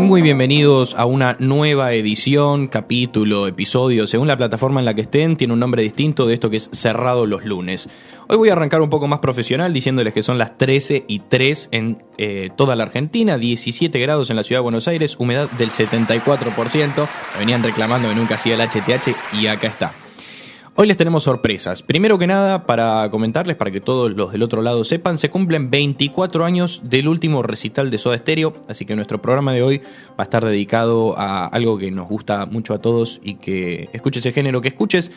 [0.00, 5.36] Muy bienvenidos a una nueva edición, capítulo, episodio, según la plataforma en la que estén,
[5.36, 7.88] tiene un nombre distinto de esto que es Cerrado los lunes.
[8.26, 11.68] Hoy voy a arrancar un poco más profesional diciéndoles que son las 13 y 3
[11.72, 15.70] en eh, toda la Argentina, 17 grados en la ciudad de Buenos Aires, humedad del
[15.70, 17.08] 74%.
[17.34, 19.92] Me venían reclamando que nunca hacía el HTH y acá está.
[20.80, 21.82] Hoy les tenemos sorpresas.
[21.82, 25.70] Primero que nada, para comentarles, para que todos los del otro lado sepan, se cumplen
[25.70, 30.20] 24 años del último recital de Soda Stereo, así que nuestro programa de hoy va
[30.20, 34.32] a estar dedicado a algo que nos gusta mucho a todos y que escuches el
[34.32, 35.12] género que escuches.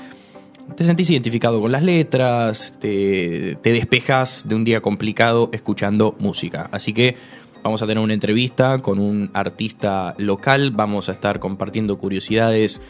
[0.75, 6.67] Te sentís identificado con las letras, te, te despejas de un día complicado escuchando música.
[6.73, 7.15] Así que
[7.63, 12.81] Vamos a tener una entrevista con un artista local, vamos a estar compartiendo curiosidades,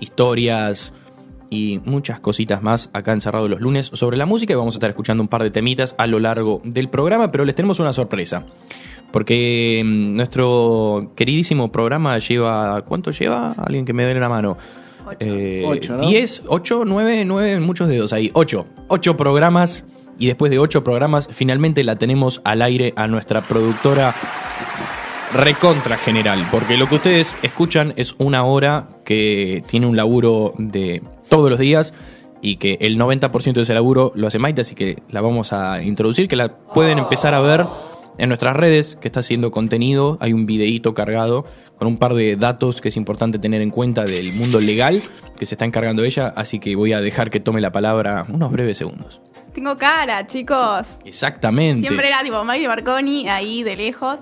[0.00, 0.92] historias,
[1.50, 4.90] y muchas cositas más acá encerrado los lunes sobre la música y vamos a estar
[4.90, 8.46] escuchando un par de temitas a lo largo del programa, pero les tenemos una sorpresa.
[9.10, 12.82] Porque mm, nuestro queridísimo programa lleva...
[12.82, 13.52] ¿Cuánto lleva?
[13.52, 14.56] Alguien que me dé la mano.
[15.06, 15.16] Ocho.
[15.20, 16.06] Eh, Ocho, ¿no?
[16.06, 18.30] 10, 8, 9, 9, muchos dedos ahí.
[18.34, 18.66] 8.
[18.88, 19.84] 8 programas
[20.18, 24.14] y después de 8 programas finalmente la tenemos al aire a nuestra productora
[25.34, 31.00] recontra general, porque lo que ustedes escuchan es una hora que tiene un laburo de
[31.30, 31.94] todos los días
[32.42, 35.82] y que el 90% de ese laburo lo hace Maite, así que la vamos a
[35.82, 37.64] introducir, que la pueden empezar a ver
[38.18, 41.46] en nuestras redes, que está haciendo contenido, hay un videíto cargado
[41.78, 45.02] con un par de datos que es importante tener en cuenta del mundo legal
[45.38, 48.52] que se está encargando ella, así que voy a dejar que tome la palabra unos
[48.52, 49.22] breves segundos.
[49.54, 50.98] Tengo cara, chicos.
[51.06, 51.80] Exactamente.
[51.80, 54.20] Siempre era tipo Maggie Marconi ahí de lejos.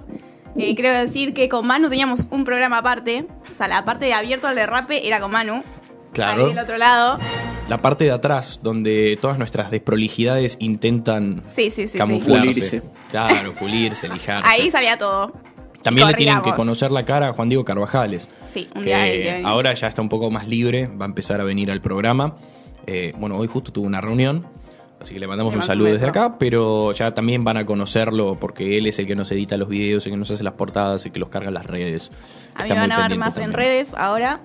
[0.59, 3.27] Eh, creo decir que con Manu teníamos un programa aparte.
[3.50, 5.62] O sea, la parte de abierto al derrape era con Manu.
[6.12, 6.44] Claro.
[6.44, 7.19] Ahí del otro lado.
[7.69, 11.89] La parte de atrás, donde todas nuestras desprolijidades intentan Sí, sí, sí.
[11.89, 11.99] sí.
[11.99, 12.41] camuflarse.
[12.49, 12.83] Pulirse.
[13.11, 14.49] Claro, pulirse, lijarse.
[14.49, 15.33] Ahí salía todo.
[15.83, 18.27] También le tienen que conocer la cara a Juan Diego Carvajales.
[18.49, 19.47] Sí, un que día que venir.
[19.47, 22.37] ahora ya está un poco más libre, va a empezar a venir al programa.
[22.87, 24.47] Eh, bueno, hoy justo tuvo una reunión,
[25.01, 28.39] así que le mandamos Le un saludo desde acá, pero ya también van a conocerlo
[28.41, 31.05] porque él es el que nos edita los videos, el que nos hace las portadas,
[31.07, 32.11] el que los carga en las redes.
[32.55, 34.41] A mí van a ver más en redes ahora.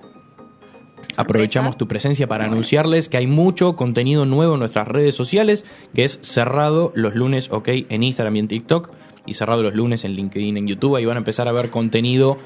[1.16, 6.04] Aprovechamos tu presencia para anunciarles que hay mucho contenido nuevo en nuestras redes sociales, que
[6.04, 8.90] es cerrado los lunes, ok, en Instagram y en TikTok,
[9.26, 10.96] y cerrado los lunes en LinkedIn, en YouTube.
[10.96, 12.38] Ahí van a empezar a ver contenido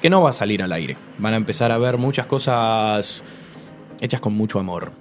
[0.00, 0.96] que no va a salir al aire.
[1.18, 3.22] Van a empezar a ver muchas cosas
[4.00, 4.92] hechas con mucho amor.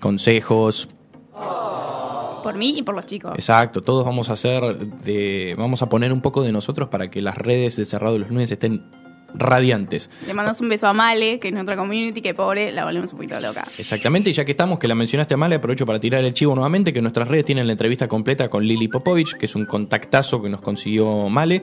[0.00, 0.88] Consejos,
[1.32, 3.32] Por mí y por los chicos.
[3.34, 3.80] exacto.
[3.82, 5.54] Todos vamos a hacer de.
[5.56, 8.50] Vamos a poner un poco de nosotros para que las redes de cerrado los lunes
[8.50, 8.82] estén
[9.34, 10.10] radiantes.
[10.26, 13.18] Le mandamos un beso a Male, que es nuestra community, que pobre, la volvemos un
[13.18, 13.66] poquito loca.
[13.78, 16.92] Exactamente, y ya que estamos, que la mencionaste mal, aprovecho para tirar el chivo nuevamente,
[16.92, 20.48] que nuestras redes tienen la entrevista completa con Lili Popovich, que es un contactazo que
[20.48, 21.62] nos consiguió Male.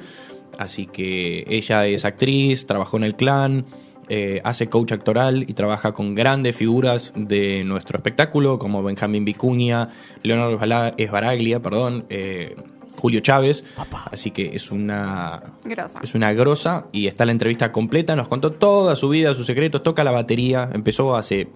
[0.58, 3.66] Así que ella es actriz, trabajó en el clan,
[4.10, 9.90] eh, hace coach actoral y trabaja con grandes figuras de nuestro espectáculo, como Benjamín Vicuña,
[10.24, 10.60] Leonardo
[10.98, 12.56] Esbaraglia, perdón, eh,
[13.00, 13.64] Julio Chávez.
[14.12, 16.00] Así que es una Grosa.
[16.04, 18.16] es una grosa y está la entrevista completa.
[18.16, 19.82] Nos contó toda su vida, sus secretos.
[19.84, 20.70] Toca la batería.
[20.74, 21.48] Empezó hace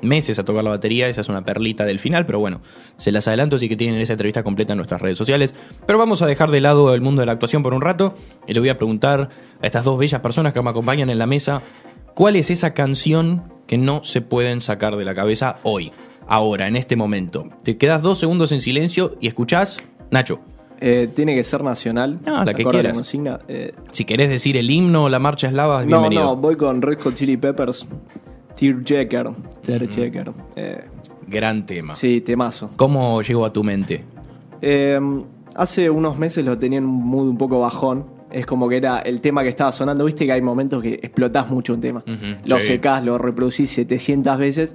[0.00, 1.08] meses a tocar la batería.
[1.08, 2.60] Esa es una perlita del final, pero bueno,
[2.96, 3.56] se las adelanto.
[3.56, 5.54] Así que tienen esa entrevista completa en nuestras redes sociales.
[5.86, 8.14] Pero vamos a dejar de lado el mundo de la actuación por un rato
[8.46, 9.28] y le voy a preguntar
[9.60, 11.62] a estas dos bellas personas que me acompañan en la mesa:
[12.18, 15.92] ¿cuál es esa canción que no se pueden sacar de la cabeza hoy?
[16.26, 17.46] Ahora, en este momento.
[17.62, 19.76] Te quedas dos segundos en silencio y escuchás,
[20.10, 20.40] Nacho.
[20.80, 22.18] Eh, tiene que ser nacional.
[22.26, 22.92] No, la que quieras.
[22.94, 23.38] consigna.
[23.46, 26.24] Eh, Si querés decir el himno o la marcha eslava, no, bienvenido.
[26.24, 27.86] no, voy con Red Hot Chili Peppers.
[28.56, 29.30] Tearjerker.
[29.62, 30.32] Tearjerker.
[30.56, 30.84] Eh,
[31.28, 31.94] Gran tema.
[31.94, 32.70] sí, temazo.
[32.74, 34.04] ¿Cómo llegó a tu mente?
[34.60, 34.98] Eh,
[35.54, 38.17] hace unos meses lo tenía en un mood un poco bajón.
[38.30, 40.04] Es como que era el tema que estaba sonando.
[40.04, 42.02] Viste que hay momentos que explotás mucho un tema.
[42.46, 42.66] Lo sí.
[42.66, 44.74] secás, lo reproducís 700 veces.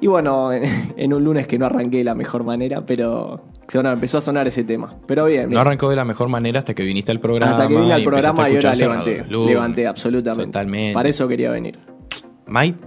[0.00, 0.64] Y bueno, en,
[0.96, 4.46] en un lunes que no arranqué de la mejor manera, pero bueno, empezó a sonar
[4.46, 4.94] ese tema.
[5.06, 7.52] Pero bien, No arrancó de la mejor manera hasta que viniste al programa.
[7.52, 9.24] Hasta que vine al programa y ahora levanté.
[9.28, 10.46] Levanté, absolutamente.
[10.52, 10.94] Totalmente.
[10.94, 11.78] Para eso quería venir.
[12.46, 12.78] Mike,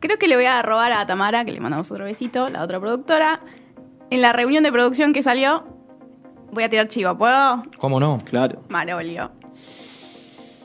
[0.00, 2.78] Creo que le voy a robar a Tamara, que le mandamos otro besito, la otra
[2.78, 3.40] productora.
[4.10, 5.64] En la reunión de producción que salió,
[6.54, 7.16] voy a tirar chivo.
[7.18, 7.62] ¿Puedo?
[7.78, 8.18] ¿cómo no?
[8.24, 8.62] Claro.
[8.68, 9.30] Marolio.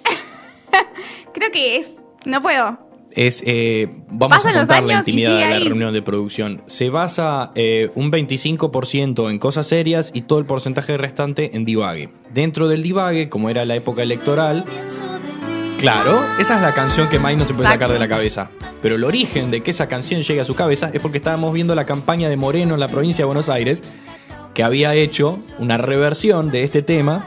[1.34, 1.98] Creo que es.
[2.26, 2.78] No puedo.
[3.16, 5.64] Es, eh, vamos a Pasan contar la intimidad de la ahí.
[5.68, 6.62] reunión de producción.
[6.68, 12.10] Se basa eh, un 25% en cosas serias y todo el porcentaje restante en divague.
[12.32, 14.64] Dentro del divague, como era la época electoral,
[15.80, 17.86] claro, esa es la canción que Mike no se puede Exacto.
[17.86, 18.52] sacar de la cabeza.
[18.82, 21.74] Pero el origen de que esa canción llegue a su cabeza es porque estábamos viendo
[21.74, 23.82] la campaña de Moreno en la provincia de Buenos Aires,
[24.60, 27.26] que había hecho una reversión de este tema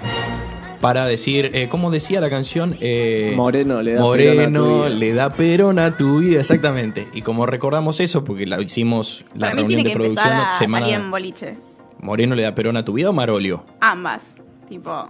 [0.83, 2.77] para decir, eh, ¿cómo decía la canción?
[2.79, 4.89] Eh, Moreno le da Moreno perón a tu vida.
[4.91, 7.09] le da perón a tu vida, exactamente.
[7.15, 10.27] Y como recordamos eso, porque la hicimos la Para mí reunión tiene de que producción
[10.27, 10.85] empezar a semana.
[10.85, 11.57] salir en boliche.
[12.01, 13.65] Moreno le da perón a tu vida o Marolio.
[13.81, 14.37] Ambas.
[14.69, 15.09] Tipo,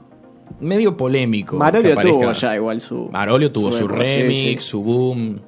[0.61, 1.57] Medio polémico.
[1.57, 3.09] Marolio tuvo ya igual su.
[3.11, 4.71] Marolio tuvo su sí, remix, sí.
[4.71, 5.41] su boom.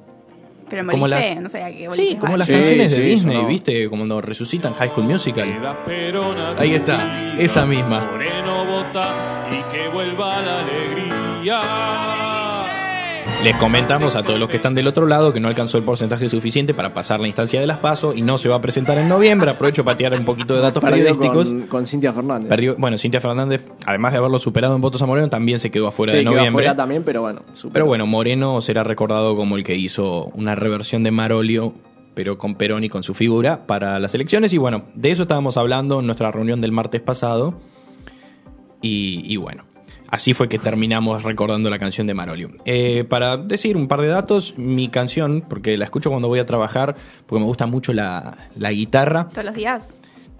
[0.79, 2.91] Pero en Como boliche, las- no sé a qué boliche Sí, como las Sí, canciones
[2.91, 3.47] de sí, Disney, sonó.
[3.47, 3.89] ¿viste?
[3.89, 5.47] Como cuando resucitan High School Musical.
[6.57, 8.07] Ahí está, esa misma.
[8.11, 12.14] Moreno vota y que vuelva la alegría.
[13.45, 16.27] Les comentamos a todos los que están del otro lado que no alcanzó el porcentaje
[16.29, 19.07] suficiente para pasar la instancia de las PASO y no se va a presentar en
[19.07, 19.51] noviembre.
[19.51, 21.45] Aprovecho para tirar un poquito de datos Perdió periodísticos.
[21.49, 22.49] con, con Cintia Fernández.
[22.49, 25.89] Perdió, bueno, Cintia Fernández, además de haberlo superado en votos a Moreno, también se quedó
[25.89, 26.65] afuera sí, de quedó noviembre.
[26.65, 27.43] afuera también, pero bueno.
[27.53, 27.73] superó.
[27.73, 31.75] Pero bueno, Moreno será recordado como el que hizo una reversión de Marolio,
[32.15, 34.53] pero con Perón y con su figura para las elecciones.
[34.53, 37.53] Y bueno, de eso estábamos hablando en nuestra reunión del martes pasado.
[38.81, 39.65] Y, y bueno,
[40.09, 42.51] así fue que terminamos recordando la canción de Marolio.
[42.65, 46.45] Eh, para decir un par de datos, mi canción, porque la escucho cuando voy a
[46.45, 49.29] trabajar, porque me gusta mucho la, la guitarra.
[49.29, 49.89] todos los días.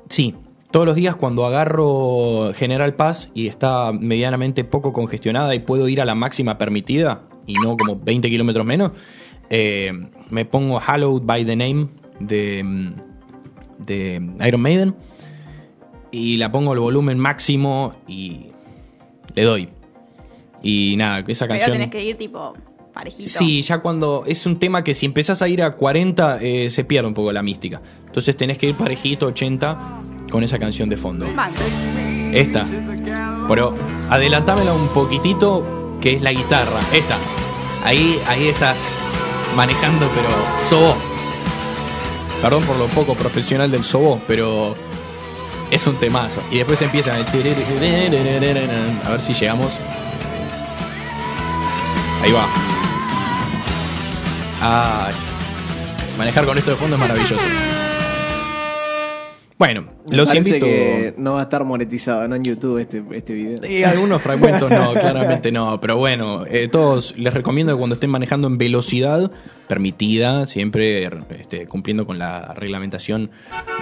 [0.10, 0.36] Sí,
[0.72, 6.02] todos los días cuando agarro General Paz y está medianamente poco congestionada y puedo ir
[6.02, 8.92] a la máxima permitida y no como 20 kilómetros menos,
[9.50, 9.94] eh,
[10.30, 11.88] me pongo Hallowed by the Name
[12.20, 12.94] de,
[13.80, 14.96] de Iron Maiden
[16.12, 18.48] y la pongo al volumen máximo y
[19.36, 19.70] le doy.
[20.64, 21.74] Y nada, esa Pero canción...
[21.74, 22.54] tenés que ir tipo
[22.94, 23.30] parejito.
[23.30, 26.84] Sí, ya cuando es un tema que si empezás a ir a 40 eh, se
[26.86, 27.82] pierde un poco la mística.
[28.06, 29.78] Entonces tenés que ir parejito 80
[30.32, 31.28] con esa canción de fondo.
[31.36, 31.60] Banco.
[32.34, 32.66] Esta.
[33.48, 33.76] Pero
[34.10, 36.80] adelantámela un poquitito que es la guitarra.
[36.94, 37.18] Esta.
[37.84, 38.96] Ahí, ahí estás
[39.56, 40.30] manejando, pero
[40.64, 40.96] sobó.
[42.42, 44.76] Perdón por lo poco profesional del sobó, pero
[45.72, 46.42] es un temazo.
[46.52, 47.26] Y después empiezan el...
[49.06, 49.74] A ver si llegamos.
[52.24, 52.48] Ahí va.
[54.62, 55.14] Ay.
[56.18, 57.44] Manejar con esto de fondo es maravilloso.
[59.58, 60.66] Bueno, los parece invito.
[60.66, 62.36] que no va a estar monetizado, ¿no?
[62.36, 63.58] En YouTube este, este video.
[63.66, 65.80] Y algunos fragmentos no, claramente no.
[65.80, 69.32] Pero bueno, eh, todos les recomiendo que cuando estén manejando en velocidad
[69.68, 71.10] permitida, siempre
[71.40, 73.32] este, cumpliendo con la reglamentación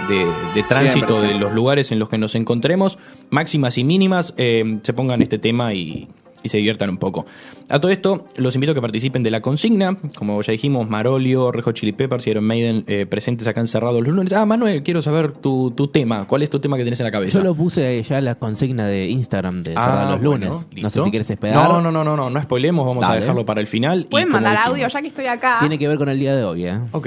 [0.08, 0.24] de,
[0.54, 2.96] de tránsito de los lugares en los que nos encontremos,
[3.30, 6.06] máximas y mínimas, eh, se pongan este tema y,
[6.44, 7.26] y se diviertan un poco.
[7.68, 9.96] A todo esto, los invito a que participen de la consigna.
[10.16, 14.14] Como ya dijimos, Marolio, Rejo Chili Peppers y Iron Maiden eh, presentes acá encerrados los
[14.14, 14.32] lunes.
[14.34, 16.26] Ah, Manuel, quiero saber tu, tu tema.
[16.28, 17.38] ¿Cuál es tu tema que tenés en la cabeza?
[17.38, 20.66] Yo lo puse ya la consigna de Instagram de Ah, Cerrar los bueno, lunes.
[20.70, 20.82] listo.
[20.82, 21.56] No sé si quieres esperar.
[21.56, 24.06] No, no, no, no, no, no spoilemos, vamos a dejarlo para el final.
[24.10, 25.56] Pueden mandar dijimos- audio ya que estoy acá.
[25.60, 26.78] Tiene que ver con el día de hoy, ¿eh?
[26.92, 27.06] Ok,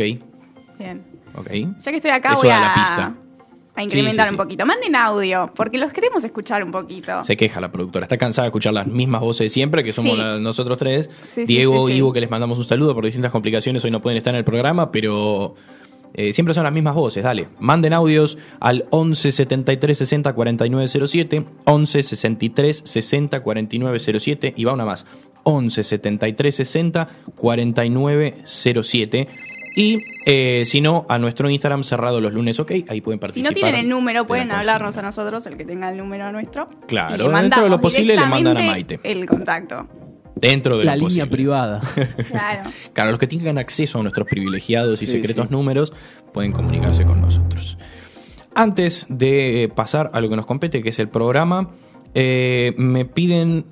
[0.79, 1.03] Bien.
[1.35, 1.49] ok.
[1.81, 3.13] Ya que estoy acá Eso voy da a, la pista.
[3.77, 4.65] A incrementar Sí, sí, un poquito.
[4.65, 7.23] Manden audio, porque los queremos escuchar un poquito.
[7.23, 10.17] Se queja la productora, está cansada de escuchar las mismas voces de siempre, que somos
[10.17, 11.09] la- nosotros tres.
[11.45, 11.93] Diego, sí.
[11.93, 14.43] Ivo, que les mandamos un saludo por distintas complicaciones, hoy no pueden estar en el
[14.43, 15.53] programa, pero
[16.13, 17.23] eh, siempre son las mismas voces.
[17.23, 24.63] Dale, manden audios al 11 73 60 49 07, 11 63 60 49 07 y
[24.63, 25.05] va una más.
[25.43, 29.27] 11 73 60 49 07.
[29.77, 33.51] Y eh, si no, a nuestro Instagram cerrado los lunes, ok, ahí pueden Si participar.
[33.51, 35.07] no tienen el número, pueden hablarnos consigna.
[35.07, 36.67] a nosotros, el que tenga el número nuestro.
[36.87, 38.99] Claro, y le dentro de lo posible le mandan a Maite.
[39.03, 39.87] El contacto.
[40.35, 41.31] Dentro de La lo línea posible.
[41.31, 41.81] privada.
[42.27, 42.69] Claro.
[42.93, 45.51] Claro, los que tengan acceso a nuestros privilegiados y Sí, secretos sí.
[45.51, 45.93] números
[46.33, 47.77] pueden comunicarse con nosotros.
[48.55, 51.69] Antes de eh, pasar a lo que nos compete, que es el programa,
[52.15, 53.65] eh, me piden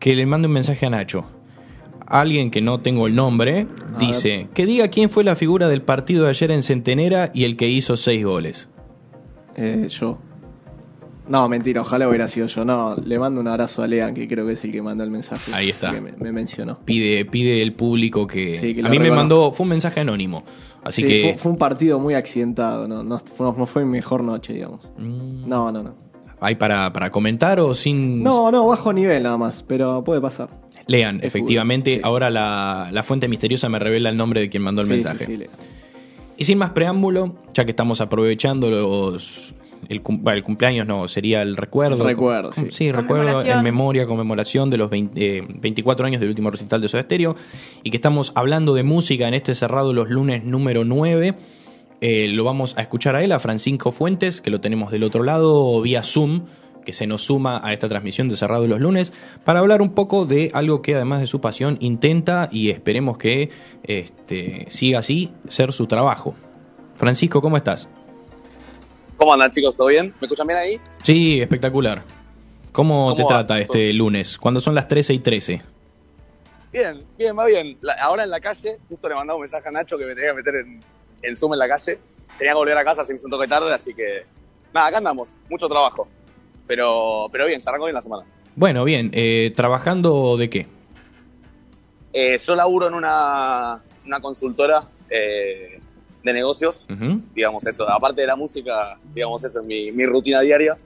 [0.00, 1.24] que le mande un mensaje a Nacho.
[2.12, 5.80] Alguien que no tengo el nombre A dice que diga quién fue la figura del
[5.80, 8.68] partido de ayer en Centenera y el que hizo seis goles.
[9.56, 10.18] Eh, yo.
[11.26, 12.64] No, mentira, ojalá hubiera sido yo.
[12.64, 15.10] No, le mando un abrazo a Lean, que creo que es el que mandó el
[15.10, 15.52] mensaje.
[15.54, 15.90] Ahí está.
[15.90, 16.80] Que me, me mencionó.
[16.84, 20.44] Pide, pide el público que, Sí, que a mí me mandó, fue un mensaje anónimo.
[20.84, 23.20] Así Sí, que fue, fue un partido muy accidentado, no, no
[23.66, 24.80] fue mi mejor noche, digamos.
[24.98, 25.48] Mm.
[25.48, 25.94] No, no, no.
[26.40, 30.50] hay para, para comentar o sin No, no, bajo nivel nada más, pero puede pasar.
[30.86, 32.06] Lean, Es efectivamente, fútbol, sí.
[32.06, 35.26] ahora la, la fuente misteriosa me revela el nombre de quien mandó el Sí, mensaje.
[35.26, 35.38] sí.
[36.38, 39.54] Y sin más preámbulo, ya que estamos aprovechando los
[39.88, 42.02] el, cum- bueno, el cumpleaños, no, sería el recuerdo.
[42.02, 42.92] El recuerdo, sí.
[42.92, 47.02] recuerdo en memoria, conmemoración de los 20, eh, 24 años del último recital de Soda
[47.02, 47.34] Stereo
[47.82, 51.34] y que estamos hablando de música en este cerrado los lunes número 9.
[52.00, 55.22] Eh, lo vamos a escuchar a él, a Francisco Fuentes, que lo tenemos del otro
[55.24, 56.42] lado vía Zoom,
[56.84, 59.12] que se nos suma a esta transmisión de Cerrado los lunes,
[59.44, 63.50] para hablar un poco de algo que además de su pasión intenta y esperemos que
[63.84, 66.34] este, siga así, ser su trabajo.
[66.96, 67.88] Francisco, ¿cómo estás?
[69.16, 69.74] ¿Cómo andan chicos?
[69.76, 70.14] ¿Todo bien?
[70.20, 70.80] ¿Me escuchan bien ahí?
[71.02, 72.02] Sí, espectacular.
[72.72, 73.28] ¿Cómo, ¿Cómo te va?
[73.28, 74.38] trata este lunes?
[74.38, 75.62] Cuando son las 13 y 13.
[76.72, 77.76] Bien, bien, va bien.
[77.82, 80.30] La- ahora en la calle, justo le mandaba un mensaje a Nacho que me tenía
[80.30, 80.80] que meter en,
[81.22, 81.98] en Zoom en la calle.
[82.38, 84.22] Tenía que volver a casa, se me hizo un toque tarde, así que
[84.72, 86.08] nada, acá andamos, mucho trabajo.
[86.66, 88.24] Pero, pero bien, se arrancó bien la semana.
[88.54, 89.10] Bueno, bien.
[89.14, 90.66] eh, ¿Trabajando de qué?
[92.12, 95.80] Eh, yo laburo en una, una consultora eh,
[96.22, 96.86] de negocios,
[97.34, 97.88] digamos eso.
[97.88, 100.76] Aparte de la música, digamos eso es mi, mi rutina diaria.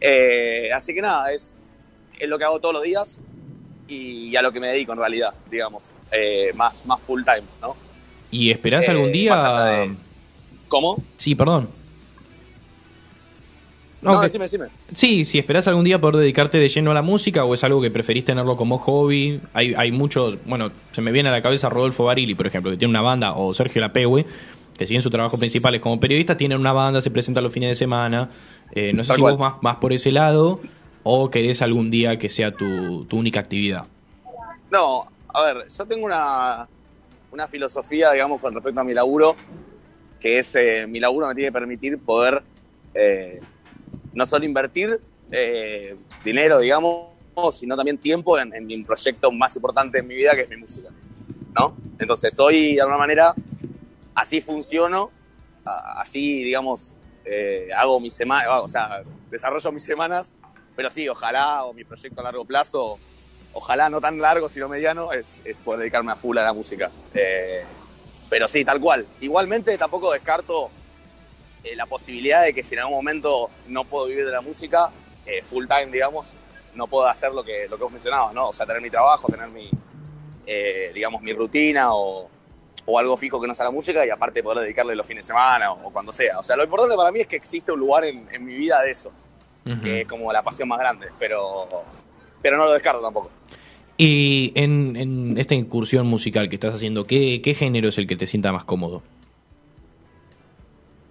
[0.00, 1.54] Eh, así que nada, es,
[2.18, 3.18] es lo que hago todos los días
[3.88, 7.76] y a lo que me dedico en realidad, digamos, eh, más, más full time, ¿no?
[8.30, 9.34] ¿Y esperás Eh, algún día...?
[9.46, 9.96] allá de-
[10.68, 11.02] ¿Cómo?
[11.16, 11.70] Sí, perdón.
[14.00, 14.66] No, No, que- decime, decime.
[14.94, 17.80] Sí, si esperás algún día poder dedicarte de lleno a la música o es algo
[17.82, 19.40] que preferís tenerlo como hobby.
[19.52, 22.76] Hay, hay muchos, bueno, se me viene a la cabeza Rodolfo Barili, por ejemplo, que
[22.76, 24.24] tiene una banda, o Sergio Lapegue,
[24.76, 27.52] que si bien su trabajo principal es como periodista, tienen una banda, se presentan los
[27.52, 28.30] fines de semana.
[28.72, 29.32] Eh, no sé Tal si cual.
[29.34, 30.60] vos más, más por ese lado
[31.02, 33.86] o querés algún día que sea tu, tu única actividad.
[34.70, 36.68] No, a ver, yo tengo una,
[37.32, 39.34] una filosofía, digamos, con respecto a mi laburo,
[40.20, 42.42] que es, eh, mi laburo me tiene que permitir poder
[42.94, 43.40] eh,
[44.12, 45.00] no solo invertir
[45.30, 47.08] eh, dinero, digamos,
[47.52, 50.90] sino también tiempo en, mi proyecto más importante en mi vida, que es mi música,
[51.58, 51.76] ¿no?
[51.98, 53.34] Entonces, hoy, de alguna manera,
[54.14, 55.10] así funciono,
[55.64, 56.92] así, digamos,
[57.24, 60.34] eh, hago mi semana, o sea, desarrollo mis semanas,
[60.74, 62.98] pero sí, ojalá, o mi proyecto a largo plazo,
[63.52, 66.90] ojalá no tan largo, sino mediano, es, es poder dedicarme a full a la música.
[67.14, 67.64] Eh,
[68.28, 69.06] pero sí, tal cual.
[69.20, 70.70] Igualmente tampoco descarto
[71.64, 74.90] eh, la posibilidad de que si en algún momento no puedo vivir de la música,
[75.26, 76.36] eh, full time, digamos,
[76.74, 78.48] no puedo hacer lo que, lo que vos mencionabas, ¿no?
[78.48, 79.68] O sea, tener mi trabajo, tener mi,
[80.46, 82.28] eh, digamos, mi rutina o,
[82.86, 85.28] o algo fijo que no sea la música y aparte poder dedicarle los fines de
[85.28, 86.38] semana o, o cuando sea.
[86.38, 88.80] O sea, lo importante para mí es que existe un lugar en, en mi vida
[88.82, 89.12] de eso,
[89.82, 91.68] que es como la pasión más grande, pero,
[92.40, 93.30] pero no lo descarto tampoco.
[93.98, 98.16] Y en, en esta incursión musical que estás haciendo, ¿qué, ¿qué género es el que
[98.16, 99.02] te sienta más cómodo?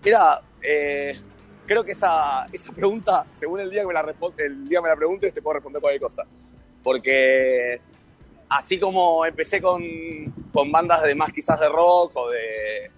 [0.08, 1.20] Mira, eh,
[1.66, 4.96] creo que esa, esa pregunta, según el día que me la el día me la
[4.96, 6.24] preguntes, te puedo responder cualquier cosa.
[6.82, 7.82] Porque
[8.48, 9.84] así como empecé con,
[10.54, 12.90] con bandas de más quizás de rock o de.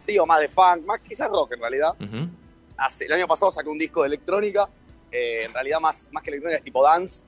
[0.00, 1.90] Sí, o más de funk, más quizás rock en realidad.
[2.00, 2.28] Ujú.
[2.76, 4.68] Hace- el año pasado saqué un disco de electrónica,
[5.12, 7.22] eh, en realidad más, más que electrónica es tipo dance.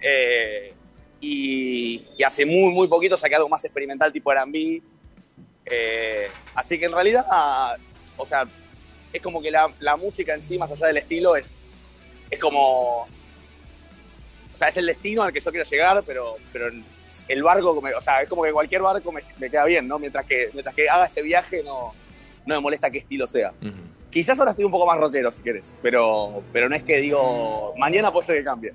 [0.00, 0.74] Eh,
[1.20, 4.82] y, y hace muy, muy poquito saqué algo más experimental tipo R&B.
[5.66, 7.24] Eh, así que en realidad,
[8.16, 8.44] o sea,
[9.12, 11.56] es como que la, la música en sí, más allá del estilo, es,
[12.30, 13.02] es como...
[13.02, 16.68] O sea, es el destino al que yo quiero llegar, pero, pero
[17.28, 19.98] el barco, o sea, es como que cualquier barco me, me queda bien, ¿no?
[19.98, 21.92] Mientras que, mientras que haga ese viaje, no,
[22.46, 23.52] no me molesta qué estilo sea.
[24.10, 27.74] Quizás ahora estoy un poco más rockero, si quieres, pero, pero no es que digo,
[27.76, 28.72] mañana puede ser que cambie.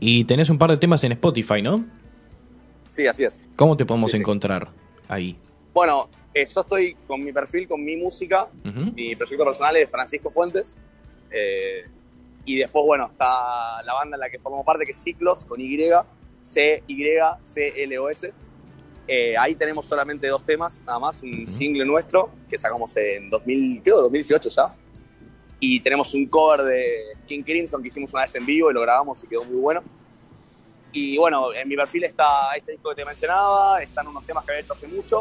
[0.00, 1.84] Y tenés un par de temas en Spotify, ¿no?
[2.88, 3.42] Sí, así es.
[3.56, 4.22] ¿Cómo te podemos Sí, sí.
[4.22, 4.68] encontrar
[5.08, 5.38] ahí?
[5.74, 6.08] Bueno,
[6.44, 8.92] yo estoy con mi perfil, con mi música, Ujú.
[8.94, 10.76] mi proyecto personal es Francisco Fuentes.
[11.30, 11.84] eh,
[12.44, 15.60] y después, bueno, está la banda en la que formo parte, que es Ciclos, con
[15.60, 15.76] Y,
[16.40, 18.32] C-Y-C-L-O-S.
[19.08, 21.48] Eh, ahí tenemos solamente dos temas, nada más, un Ujú.
[21.48, 24.74] single nuestro, que sacamos en 2000, creo 2018 ya.
[25.58, 28.80] Y tenemos un cover de King Crimson que hicimos una vez en vivo y lo
[28.82, 29.82] grabamos y quedó muy bueno.
[30.92, 34.52] Y bueno, en mi perfil está este disco que te mencionaba, están unos temas que
[34.52, 35.20] había hecho hace mucho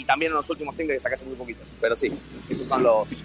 [0.00, 1.60] y también unos últimos singles que saqué hace muy poquito.
[1.80, 2.12] Pero sí,
[2.48, 3.22] esos son los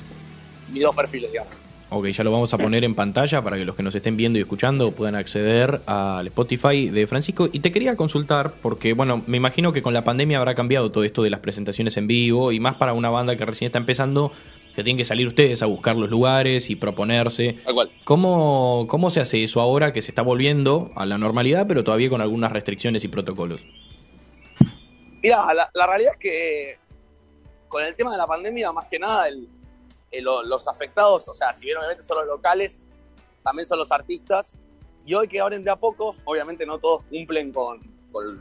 [0.72, 1.56] mis dos perfiles, digamos.
[1.90, 4.40] Ok, ya lo vamos a poner en pantalla para que los que nos estén viendo
[4.40, 7.48] y escuchando puedan acceder al Spotify de Francisco.
[7.52, 11.04] Y te quería consultar, porque bueno, me imagino que con la pandemia habrá cambiado todo
[11.04, 14.32] esto de las presentaciones en vivo y más para una banda que recién está empezando,
[14.76, 17.58] que tienen que salir ustedes a buscar los lugares y proponerse.
[17.64, 17.92] Tal cual.
[18.04, 22.10] ¿Cómo, ¿Cómo se hace eso ahora que se está volviendo a la normalidad, pero todavía
[22.10, 23.62] con algunas restricciones y protocolos?
[25.26, 26.78] Mira, la, realidad es que
[27.68, 29.26] con el tema de la pandemia, más que nada,
[30.22, 32.86] los afectados, o sea, si bien obviamente son los locales,
[33.42, 34.56] también son los artistas.
[35.04, 37.82] Y hoy que abren de a poco, obviamente no todos cumplen con,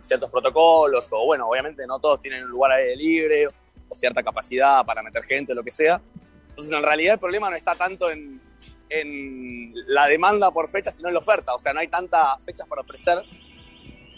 [0.02, 4.84] ciertos protocolos, o bueno, obviamente no todos tienen un lugar aire libre, o cierta capacidad
[4.84, 6.02] para meter gente, lo que sea.
[6.50, 8.42] Entonces, en realidad el problema no está tanto en,
[8.90, 11.54] en la demanda por fecha, sino en la oferta.
[11.54, 13.24] O sea, no hay tantas fechas para ofrecer.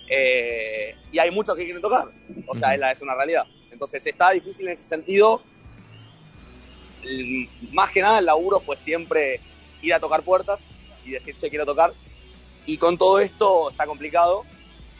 [0.09, 2.09] Eh, y hay muchos que quieren tocar.
[2.47, 3.45] O sea, es, la- es una realidad.
[3.71, 5.43] Entonces está difícil en ese sentido.
[7.03, 9.41] El- Más que nada el laburo fue siempre
[9.83, 10.67] ir a tocar puertas
[11.05, 11.93] y decir, che, quiero tocar.
[12.67, 14.45] Y con todo esto está complicado.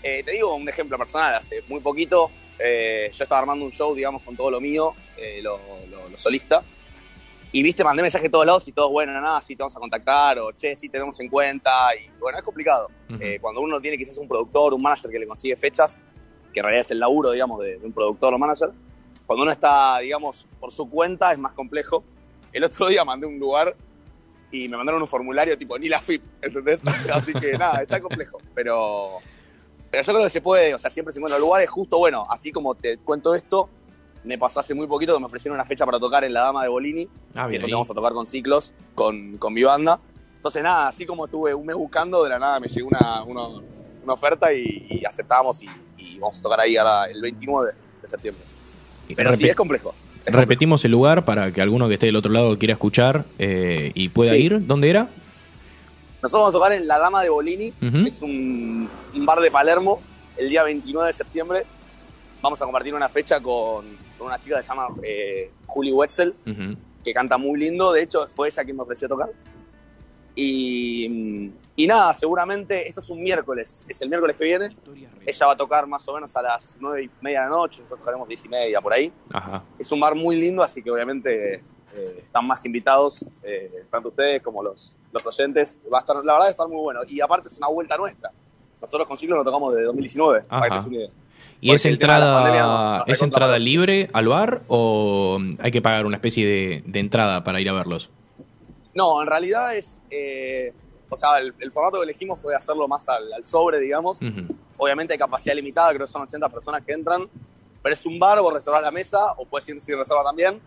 [0.03, 3.95] Eh, te digo un ejemplo personal, hace muy poquito eh, yo estaba armando un show,
[3.95, 5.59] digamos, con todo lo mío, eh, lo,
[5.91, 6.63] lo- lo solista.
[7.57, 9.81] Y viste, mandé mensaje a todos lados y todos, bueno, nada, sí te vamos a
[9.81, 11.89] contactar, o che, sí tenemos en cuenta.
[11.99, 12.91] Y bueno, es complicado.
[13.19, 15.99] Eh, cuando uno tiene quizás un productor, un manager que le consigue fechas,
[16.53, 18.73] que en realidad es el laburo, digamos, de, de un productor o manager,
[19.25, 22.05] cuando uno está, digamos, por su cuenta es más complejo.
[22.53, 23.75] El otro día mandé un lugar
[24.51, 26.83] y me mandaron un formulario tipo ni la FIP, ¿entendés?
[27.11, 28.37] Así que nada, está complejo.
[28.55, 29.13] Pero,
[29.91, 31.71] pero yo creo que se puede, o sea, siempre se encuentran lugares.
[31.71, 33.71] Justo, bueno, así como te cuento esto,
[34.27, 36.63] me pasó hace muy poquito que me ofrecieron una fecha para tocar en La Dama
[36.63, 40.01] de Bolini, Ah, que nos vamos a tocar con ciclos, con, con mi banda.
[40.37, 43.47] Entonces, nada, así como estuve un mes buscando, de la nada me llegó una, una,
[44.05, 45.69] una oferta y, y aceptamos y,
[45.99, 48.43] y vamos a tocar ahí ahora el 29 de septiembre.
[49.15, 49.95] Pero sí, es complejo.
[50.25, 53.93] Es Repetimos el lugar para que alguno que esté del otro lado quiera escuchar eh,
[53.95, 54.39] y pueda Sí.
[54.39, 54.67] ir.
[54.67, 55.09] ¿Dónde era?
[56.23, 57.99] Nosotros vamos a tocar en La Dama de Bolini, Ujú.
[58.07, 60.01] es un, un bar de Palermo,
[60.37, 61.65] el día 29 de septiembre.
[62.43, 63.85] Vamos a compartir una fecha con,
[64.19, 66.77] con una chica que se llama eh, Julie Wetzel, Ujú.
[67.05, 67.93] que canta muy lindo.
[67.93, 69.31] De hecho, fue ella quien me ofreció tocar.
[70.35, 74.77] Y, y nada, seguramente esto es un miércoles, es el miércoles que viene.
[75.25, 77.81] Ella va a tocar más o menos a las 9 y media de la noche,
[77.81, 79.11] nosotros tocaremos 10 y media por ahí.
[79.33, 79.63] Ajá.
[79.79, 81.55] Es un bar muy lindo, así que obviamente
[81.95, 85.81] eh, están más que invitados, eh, tanto ustedes como los, los oyentes.
[85.91, 87.01] Va a estar, la verdad, va a estar muy bueno.
[87.09, 88.31] Y aparte es una vuelta nuestra.
[88.79, 91.11] Nosotros con Ciclo lo tocamos desde 2019, para que te
[91.61, 96.83] ¿Y es entrada, es entrada libre al bar o hay que pagar una especie de,
[96.87, 98.11] de entrada para ir a verlos?
[98.95, 100.03] No, en realidad es.
[100.11, 100.73] eh,
[101.09, 104.21] o sea, el, el formato que elegimos fue hacerlo más al, al sobre, digamos.
[104.77, 107.29] Obviamente hay capacidad limitada, creo que son 80 personas que entran.
[107.83, 110.61] Pero es un bar, vos reservás la mesa, o puedes ir sin reserva también.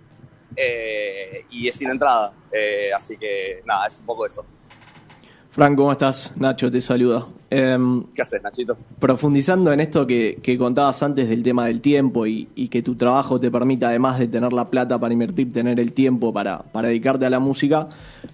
[0.55, 2.31] eh, y es sin entrada.
[2.51, 4.45] Eh, así que nada, es un poco eso.
[5.51, 6.31] Frank, ¿cómo estás?
[6.35, 7.25] Nacho te saluda.
[7.49, 8.77] Em, ¿Qué haces, Nachito?
[8.99, 12.93] profundizando en esto que, que contabas antes del tema del tiempo y, y que tu
[12.95, 16.89] trabajo te permita, además de tener la plata para invertir, tener el tiempo para, para
[16.89, 17.89] dedicarte a la música,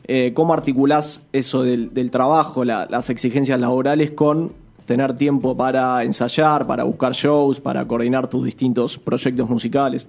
[0.06, 4.52] eh, ¿cómo articulás eso del, del trabajo, la- las exigencias laborales con
[4.86, 10.06] tener tiempo para ensayar, para buscar shows, para coordinar tus distintos proyectos musicales?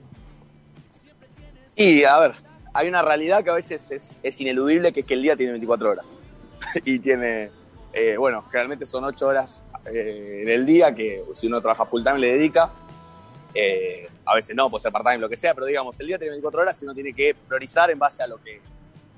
[1.77, 2.33] Y a ver,
[2.75, 5.53] hay una realidad que a veces es, es ineludible, que es que el día tiene
[5.53, 6.17] 24 horas.
[6.85, 7.51] y tiene,
[7.93, 12.03] eh, bueno, generalmente son 8 horas eh, en el día, que si uno trabaja full
[12.03, 12.71] time le dedica.
[13.55, 16.33] Eh, a veces no, puede ser part-time, lo que sea, pero digamos, el día tiene
[16.33, 18.61] 24 horas y uno tiene que priorizar en base a lo que,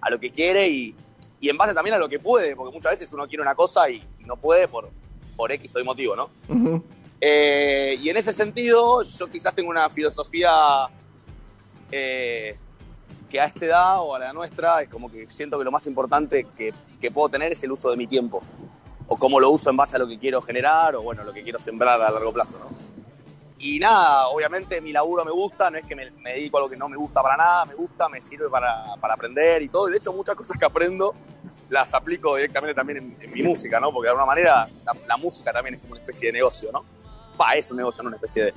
[0.00, 0.94] a lo que quiere y,
[1.40, 3.88] y en base también a lo que puede, porque muchas veces uno quiere una cosa
[3.90, 4.90] y, y no puede por,
[5.38, 6.30] por X o Y motivo, ¿no?
[7.20, 10.50] Eh, y en ese sentido, yo quizás tengo una filosofía
[11.90, 12.56] eh,
[13.28, 15.86] que a esta edad o a la nuestra es como que siento que lo más
[15.86, 18.42] importante que, que puedo tener es el uso de mi tiempo.
[19.06, 21.42] O cómo lo uso en base a lo que quiero generar o bueno, lo que
[21.42, 22.88] quiero sembrar a largo plazo, ¿no?
[23.60, 26.76] Y nada, obviamente mi laburo me gusta, no es que me, dedico a algo que
[26.76, 29.88] no me gusta para nada, me gusta, me sirve para, para aprender y todo.
[29.88, 31.12] Y de hecho muchas cosas que aprendo
[31.68, 33.92] las aplico directamente también en, mi música, ¿no?
[33.92, 34.68] Porque de alguna manera
[35.06, 36.84] la, música también es como una especie de negocio, ¿no?
[37.36, 38.54] Pa, es un negocio, no una especie de...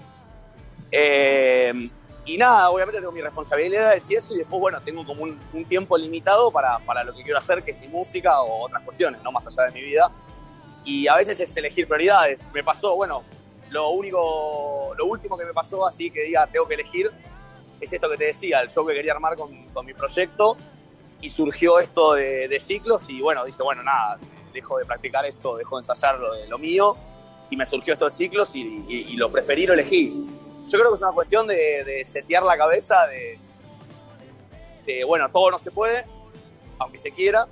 [0.91, 1.89] Eh,
[2.33, 5.65] y nada, obviamente tengo mis responsabilidades y eso, y después, bueno, tengo como un, un
[5.65, 9.21] tiempo limitado para, para lo que quiero hacer, que es mi música o otras cuestiones,
[9.23, 9.31] ¿no?
[9.31, 10.11] Más allá de mi vida.
[10.85, 12.39] Y a veces es elegir prioridades.
[12.53, 13.23] Me pasó, bueno,
[13.69, 17.11] lo único, lo último que me pasó, así que diga, tengo que elegir,
[17.79, 20.57] es esto que te decía, el show que quería armar con, con mi proyecto,
[21.21, 24.17] y surgió esto de, de ciclos, y bueno, dije, bueno, nada,
[24.53, 26.95] dejo de practicar esto, dejo de ensayar lo, de, lo mío,
[27.49, 30.11] y me surgió esto de ciclos, y, y- y lo preferí, lo elegí.
[30.71, 33.37] Yo creo que es una cuestión de, de setear la cabeza, de,
[35.05, 36.05] bueno, todo no se puede,
[36.79, 37.45] aunque se quiera,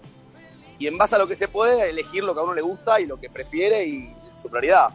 [0.77, 3.01] y en base a lo que se puede, elegir lo que a uno le gusta
[3.01, 4.89] y lo que prefiere y su prioridad.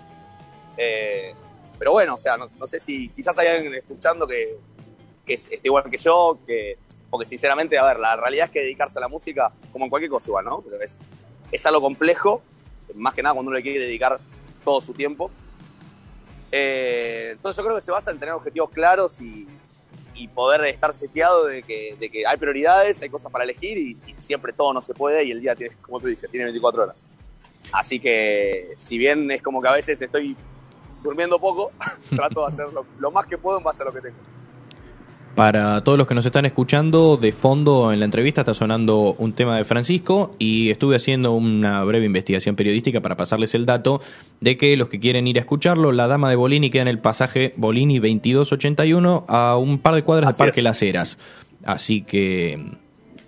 [0.79, 1.35] Eh,
[1.79, 4.57] pero bueno, o sea, no, sé si quizás hay alguien escuchando que,
[5.27, 6.79] que es, esté igual que yo, que,
[7.11, 10.11] porque sinceramente, a ver, la realidad es que dedicarse a la música, como en cualquier
[10.11, 10.63] cosa igual, ¿no?
[10.63, 10.99] Pero es,
[11.53, 12.43] es algo complejo,
[12.95, 14.19] más que nada cuando uno le quiere dedicar
[14.65, 15.31] todo su tiempo.
[16.57, 19.49] Eh, entonces yo creo que se basa en tener objetivos claros y,
[20.33, 24.81] poder estar seteado de que, hay prioridades, hay cosas para elegir y, siempre todo no
[24.81, 27.03] se puede y el día tiene, como te dije, tiene 24 horas.
[27.73, 30.37] Así que si bien es como que a veces estoy
[31.03, 31.73] durmiendo poco,
[32.11, 34.17] trato de hacer lo, lo más que puedo en base a lo que tengo.
[35.35, 39.33] Para todos los que nos están escuchando, de fondo en la entrevista está sonando un
[39.33, 44.01] tema de Francisco y estuve haciendo una breve investigación periodística para pasarles el dato
[44.41, 47.01] de que los que quieren ir a escucharlo, la Dama de Bolini queda en el
[47.01, 50.65] pasaje Bolini 2281 a un par de cuadras Así del Parque es.
[50.65, 51.19] Las Heras.
[51.65, 52.77] Así que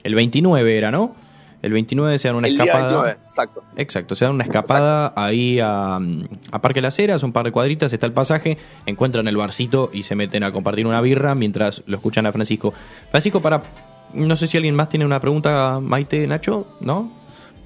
[0.05, 1.16] el 29 era, ¿no?
[1.67, 2.87] El 29 se dan una el día escapada.
[2.89, 3.65] 29, exacto.
[3.77, 7.93] Exacto, se dan una escapada ahí a, a Parque Las Heras, un par de cuadritas,
[7.93, 11.97] está el pasaje, encuentran el barcito y se meten a compartir una birra mientras lo
[11.97, 12.73] escuchan a Francisco.
[13.11, 13.63] Francisco, para
[14.15, 17.11] No sé si alguien más tiene una pregunta, Maite, Nacho, ¿no?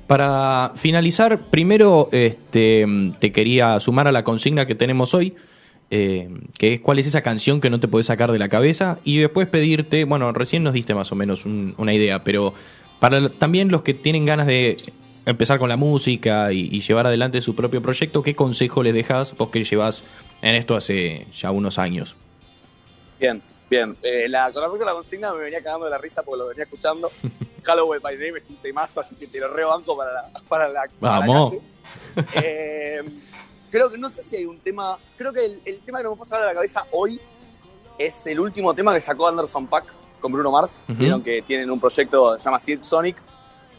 [0.07, 2.87] Para finalizar, primero este,
[3.21, 5.35] te quería sumar a la consigna que tenemos hoy,
[5.91, 8.99] eh, que es cuál es esa canción que no te puedes sacar de la cabeza,
[9.05, 12.55] y después pedirte, bueno, recién nos diste más o menos un- una idea, pero
[13.01, 14.77] para también los que tienen ganas de
[15.27, 19.37] empezar con la música y, y llevar adelante su propio proyecto, ¿qué consejo les dejas
[19.37, 20.05] vos que llevas
[20.43, 22.17] en esto hace ya unos años?
[23.19, 23.97] Bien, bien.
[24.03, 26.49] Eh, la, con respecto a la consigna me venía cagando de la risa porque lo
[26.49, 27.11] venía escuchando.
[27.63, 30.83] Halloween by Name es un temazo, así que te lo rebanco para la, para la,
[30.99, 31.51] para la Vamos.
[31.51, 31.63] calle.
[32.35, 33.03] Eh,
[33.71, 34.99] creo que no sé si hay un tema.
[35.17, 37.21] Creo que el, el tema que no me pasa ahora a la cabeza hoy
[37.99, 39.85] es el último tema que sacó Anderson Pack
[40.21, 40.81] con Bruno Mars.
[40.89, 40.99] Ujú.
[40.99, 43.17] Vieron que tienen un proyecto que se llama Silk Sonic.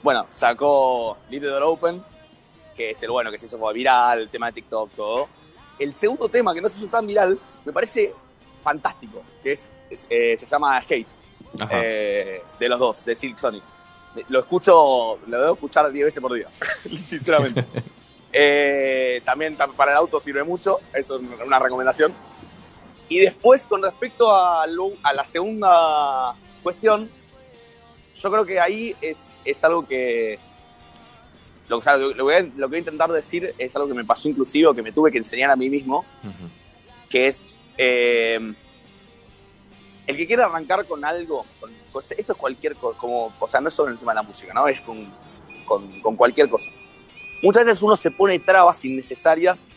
[0.03, 2.03] Bueno, sacó Leave the Door Open,
[2.75, 5.27] que es el bueno que se hizo viral, el tema de TikTok, todo.
[5.79, 8.13] El segundo tema que no se hizo tan viral me parece
[8.61, 11.07] fantástico, que es, es, eh, se llama Skate,
[11.71, 13.63] eh, de los dos, de Silk Sonic.
[14.29, 16.47] Lo escucho, lo debo escuchar 10 veces por día,
[17.05, 17.65] sinceramente.
[18.33, 22.13] Eh, también tam- para el auto sirve mucho, eso es una recomendación.
[23.11, 27.09] Y después, con respecto a, lo- a la segunda cuestión,
[28.17, 30.39] yo creo que ahí es, es algo que...
[31.67, 33.89] Lo, o sea, lo, lo voy a, lo que voy a intentar decir es algo
[33.89, 36.05] que me pasó inclusive, o que me tuve que enseñar a mí mismo,
[37.09, 38.39] que es eh,
[40.07, 43.59] el que quiere arrancar con algo, con- con- esto es cualquier cosa, como, o sea,
[43.59, 44.67] no es solo el tema de la música, ¿no?
[44.69, 45.11] Es con,
[45.65, 46.71] con- con cualquier cosa.
[47.43, 49.67] Muchas veces uno se pone trabas innecesarias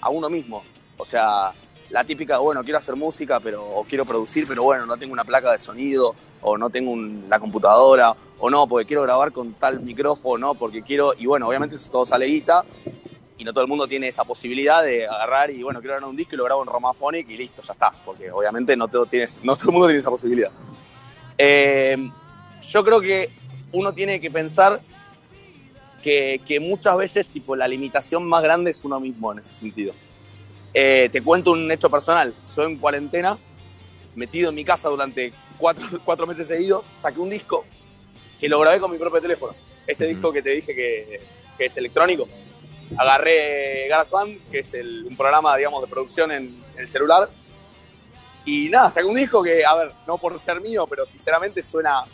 [0.00, 0.62] a uno mismo.
[0.98, 1.52] O sea,
[1.90, 5.24] la típica, bueno, quiero hacer música, pero, o quiero producir, pero bueno, no tengo una
[5.24, 9.54] placa de sonido, o no tengo un- la computadora, o no, porque quiero grabar con
[9.54, 12.64] tal micrófono, porque quiero, y bueno, obviamente todo sale guita,
[13.38, 16.16] y no todo el mundo tiene esa posibilidad de agarrar y bueno, quiero grabar un
[16.16, 19.40] disco y lo grabo en Romaphonic y listo, ya está, porque obviamente no todo, tienes,
[19.44, 20.50] no todo el mundo tiene esa posibilidad.
[21.36, 22.10] Eh,
[22.66, 23.30] yo creo que
[23.72, 24.80] uno tiene que pensar
[26.02, 29.92] que, que muchas veces tipo, la limitación más grande es uno mismo en ese sentido.
[30.78, 33.38] Eh, te cuento un hecho personal, yo en cuarentena,
[34.14, 37.64] metido en mi casa durante cuatro, cuatro meses seguidos, saqué un disco
[38.38, 39.54] que lo grabé con mi propio teléfono.
[39.86, 41.20] Este disco que te dije que,
[41.56, 42.28] que es electrónico
[42.98, 47.28] agarré GarageBand, que es el- un programa, digamos, de producción en, en el celular.
[48.44, 52.04] Y nada, saqué un disco que, a ver, no por ser mío, pero sinceramente suena,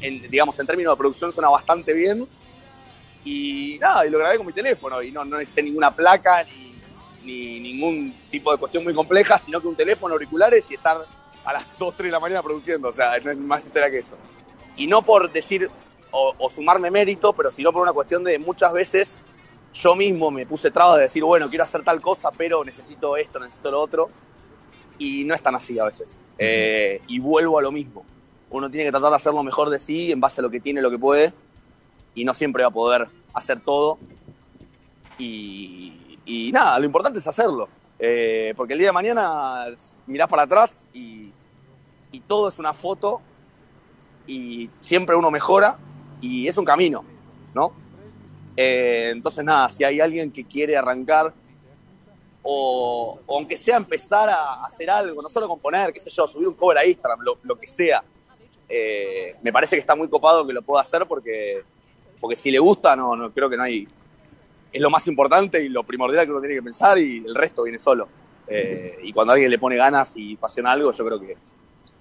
[0.00, 2.26] en, digamos, en términos de producción suena bastante bien.
[3.24, 6.67] Y nada, y lo grabé con mi teléfono y no, no necesité ninguna placa ni,
[7.24, 11.04] ni ningún tipo de cuestión muy compleja, sino que un teléfono, auriculares y estar
[11.44, 12.88] a las 2, 3 de la mañana produciendo.
[12.88, 14.16] O sea, no es más historia que eso.
[14.76, 15.70] Y no por decir
[16.10, 19.16] o, o sumarme mérito, pero sino por una cuestión de muchas veces
[19.74, 23.38] yo mismo me puse trabas de decir, bueno, quiero hacer tal cosa, pero necesito esto,
[23.38, 24.10] necesito lo otro.
[24.98, 26.18] Y no es tan así a veces.
[26.38, 28.04] Eh, y vuelvo a lo mismo.
[28.50, 30.60] Uno tiene que tratar de hacer lo mejor de sí en base a lo que
[30.60, 31.32] tiene, lo que puede.
[32.14, 33.98] Y no siempre va a poder hacer todo.
[35.18, 37.68] Y, y nada, lo importante es hacerlo.
[37.98, 39.66] Eh, porque el día de mañana
[40.06, 41.32] mirás para atrás y,
[42.26, 43.22] todo es una foto
[44.26, 45.78] y siempre uno mejora
[46.20, 47.02] y es un camino,
[47.54, 47.72] ¿no?
[48.54, 51.32] Eh, entonces, nada, si hay alguien que quiere arrancar
[52.42, 56.54] o, aunque sea empezar a hacer algo, no solo componer, qué sé yo, subir un
[56.54, 58.04] cover a Instagram, lo, lo que sea,
[58.68, 61.62] eh, me parece que está muy copado que lo pueda hacer porque,
[62.20, 63.88] porque si le gusta, no, no creo que no hay.
[64.72, 67.62] Es lo más importante y lo primordial que uno tiene que pensar y el resto
[67.62, 68.08] viene solo.
[68.46, 71.36] Eh, y cuando alguien le pone ganas y pasión a algo, yo creo que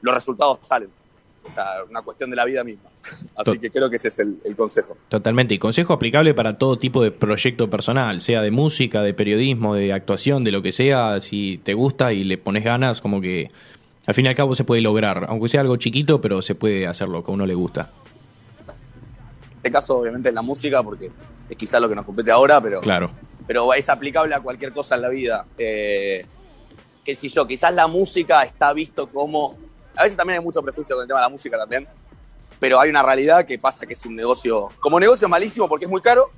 [0.01, 0.89] los resultados salen.
[1.45, 2.89] O sea, una cuestión de la vida misma.
[3.37, 4.97] Así que creo que ese es el, el consejo.
[5.07, 9.73] Totalmente, y consejo aplicable para todo tipo de proyecto personal, sea de música, de periodismo,
[9.73, 13.49] de actuación, de lo que sea, si te gusta y le pones ganas, como que
[14.05, 16.87] al fin y al cabo se puede lograr, aunque sea algo chiquito, pero se puede
[16.87, 17.91] hacerlo, que a uno le gusta.
[19.51, 21.11] En este caso, obviamente, en la música, porque
[21.49, 23.09] es quizá lo que nos compete ahora, pero, Claro.
[23.45, 25.45] pero es aplicable a cualquier cosa en la vida.
[25.57, 26.25] Eh,
[27.03, 29.55] que si yo, quizás la música está visto como...
[29.95, 31.87] A veces también hay mucho prejuicio con el tema de la música también,
[32.59, 34.69] pero hay una realidad que pasa que es un negocio...
[34.79, 36.29] Como negocio malísimo porque es muy caro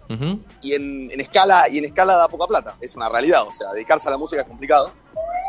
[0.62, 2.76] y en, en escala y en escala da poca plata.
[2.80, 4.92] Es una realidad, o sea, dedicarse a la música es complicado.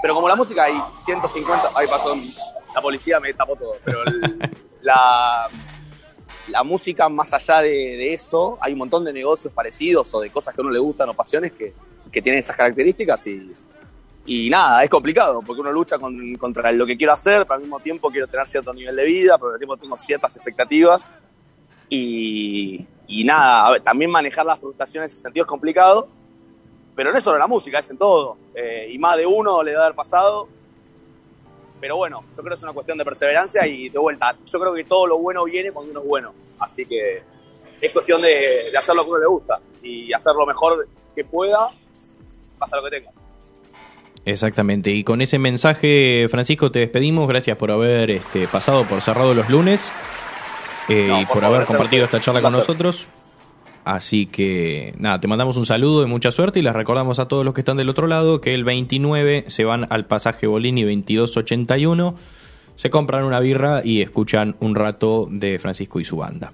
[0.02, 2.16] Pero como la música hay 150, ahí pasó
[2.74, 4.38] la policía me tapó todo, pero el-
[4.80, 5.48] la,
[6.50, 10.30] la música más allá de, de eso, hay un montón de negocios parecidos o de
[10.30, 11.72] cosas que a uno le gustan o pasiones que,
[12.10, 13.52] que tienen esas características y,
[14.26, 17.60] y nada, es complicado porque uno lucha con- contra lo que quiero hacer, pero al
[17.60, 21.10] mismo tiempo quiero tener cierto nivel de vida, pero al mismo tiempo tengo ciertas expectativas
[21.88, 26.08] y, y nada, a también manejar las frustraciones en ese sentido es complicado,
[26.94, 28.36] pero no es solo la música, es en todo.
[28.54, 30.48] Eh, y más de uno le debe haber pasado
[31.80, 34.36] Pero bueno, yo creo que es una cuestión de perseverancia y de vuelta.
[34.44, 36.34] Yo creo que todo lo bueno viene cuando uno es bueno.
[36.58, 37.22] Así que
[37.80, 41.24] es cuestión de, de hacer lo que uno le gusta y hacer lo mejor que
[41.24, 41.70] pueda,
[42.58, 43.10] pasa lo que tenga.
[44.24, 44.90] Exactamente.
[44.90, 47.26] Y con ese mensaje, Francisco, te despedimos.
[47.28, 49.82] Gracias por haber este, pasado por cerrado los lunes
[50.88, 53.08] eh, No, y por por favor, haber compartido esta charla con nosotros.
[53.90, 57.44] Así que nada, te mandamos un saludo y mucha suerte y les recordamos a todos
[57.44, 62.14] los que están del otro lado que el 29 se van al pasaje Bolini 2281,
[62.76, 66.53] se compran una birra y escuchan un rato de Francisco y su banda.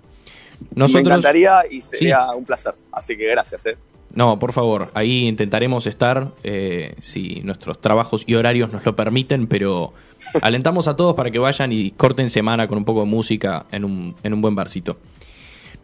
[0.75, 2.39] Me encantaría y sería Sí.
[2.39, 2.75] un placer.
[2.91, 3.77] Así que gracias, ¿eh?
[4.15, 9.47] No, por favor, ahí intentaremos estar eh, si nuestros trabajos y horarios nos lo permiten,
[9.47, 9.93] pero
[10.41, 13.85] alentamos a todos para que vayan y corten semana con un poco de música en
[13.85, 14.97] un, en un buen barcito.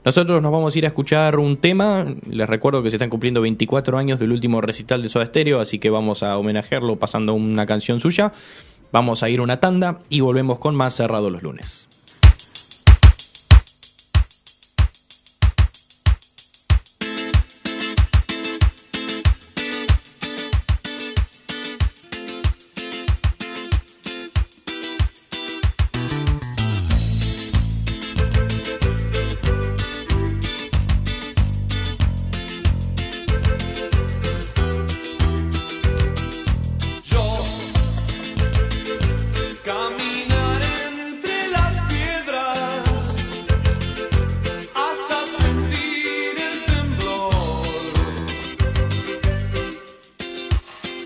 [0.05, 2.05] Nosotros nos vamos a ir a escuchar un tema.
[2.29, 5.79] Les recuerdo que se están cumpliendo 24 años del último recital de Soda Stereo, así
[5.79, 8.33] que vamos a homenajearlo pasando una canción suya.
[8.91, 11.91] Vamos a ir una tanda y volvemos con más cerrado los lunes.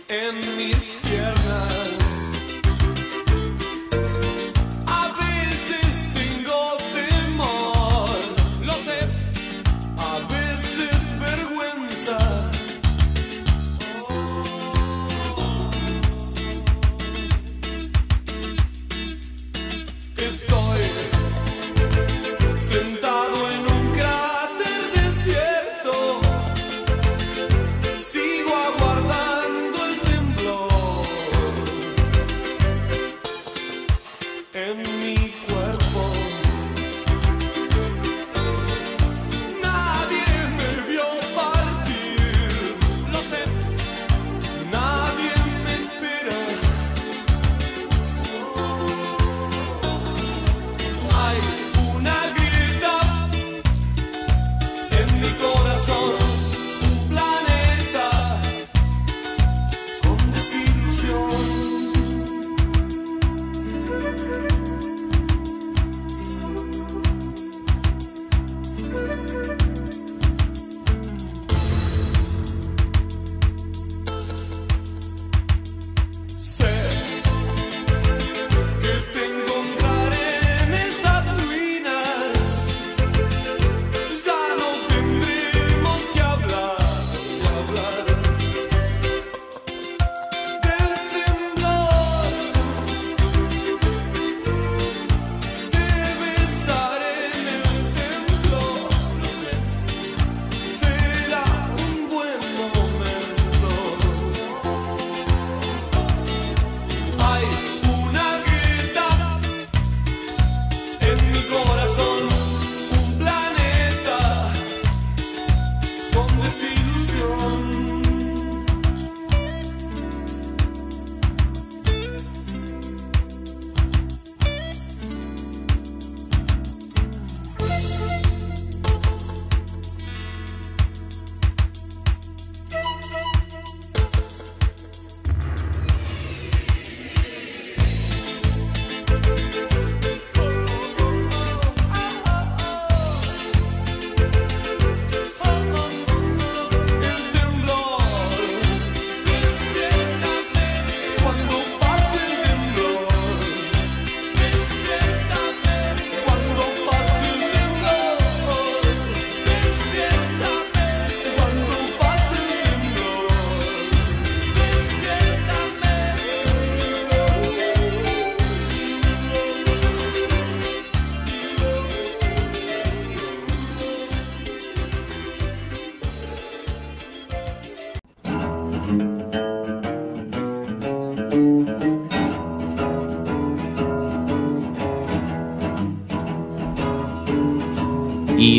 [0.08, 0.94] En mis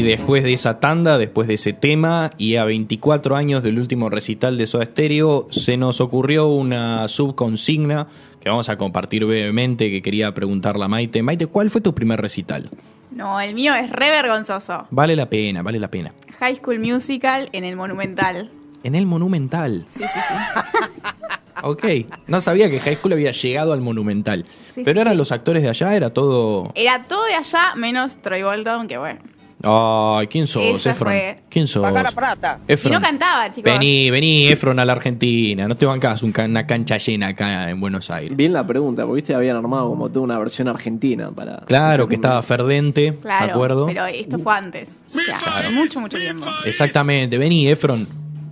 [0.08, 4.58] después de esa tanda, después de ese tema, y a 24 años del último recital
[4.58, 8.08] de Soda Stereo, se nos ocurrió una subconsigna
[8.40, 11.22] que vamos a compartir brevemente, que quería preguntarle a Maite.
[11.22, 12.70] Maite, ¿cuál fue tu primer recital?
[13.12, 14.88] No, el mío es re vergonzoso.
[14.92, 16.14] Vale la pena, vale la pena.
[16.40, 18.50] High School Musical en el Monumental.
[18.84, 19.86] En el Monumental.
[19.90, 20.34] Sí, sí, sí.
[21.64, 21.86] Ok,
[22.28, 24.46] no sabía que High School había llegado al Monumental.
[24.76, 25.02] Sí, Pero sí.
[25.02, 26.72] eran los actores de allá, era todo...
[26.76, 29.20] Era todo de allá menos Troy Bolton, que bueno.
[29.64, 31.12] Ay, ¿quién sos, Esa Efron?
[31.14, 31.36] fue.
[31.50, 31.84] ¿Quién sos?
[31.84, 32.94] Y Efron.
[32.94, 33.72] no cantaba, chicos.
[33.74, 35.68] Vení, vení, Efron, a la Argentina.
[35.68, 38.38] No te bancás un ca- una cancha llena acá en Buenos Aires.
[38.38, 41.58] Bien la pregunta, porque viste, habían armado como toda una versión argentina para.
[41.66, 43.86] Claro, que estaba Ferdente, Claro, acuerdo.
[43.88, 45.02] pero esto fue antes.
[45.16, 46.46] O sea, hace mucho, mucho tiempo.
[46.66, 48.08] Exactamente, vení, Efron.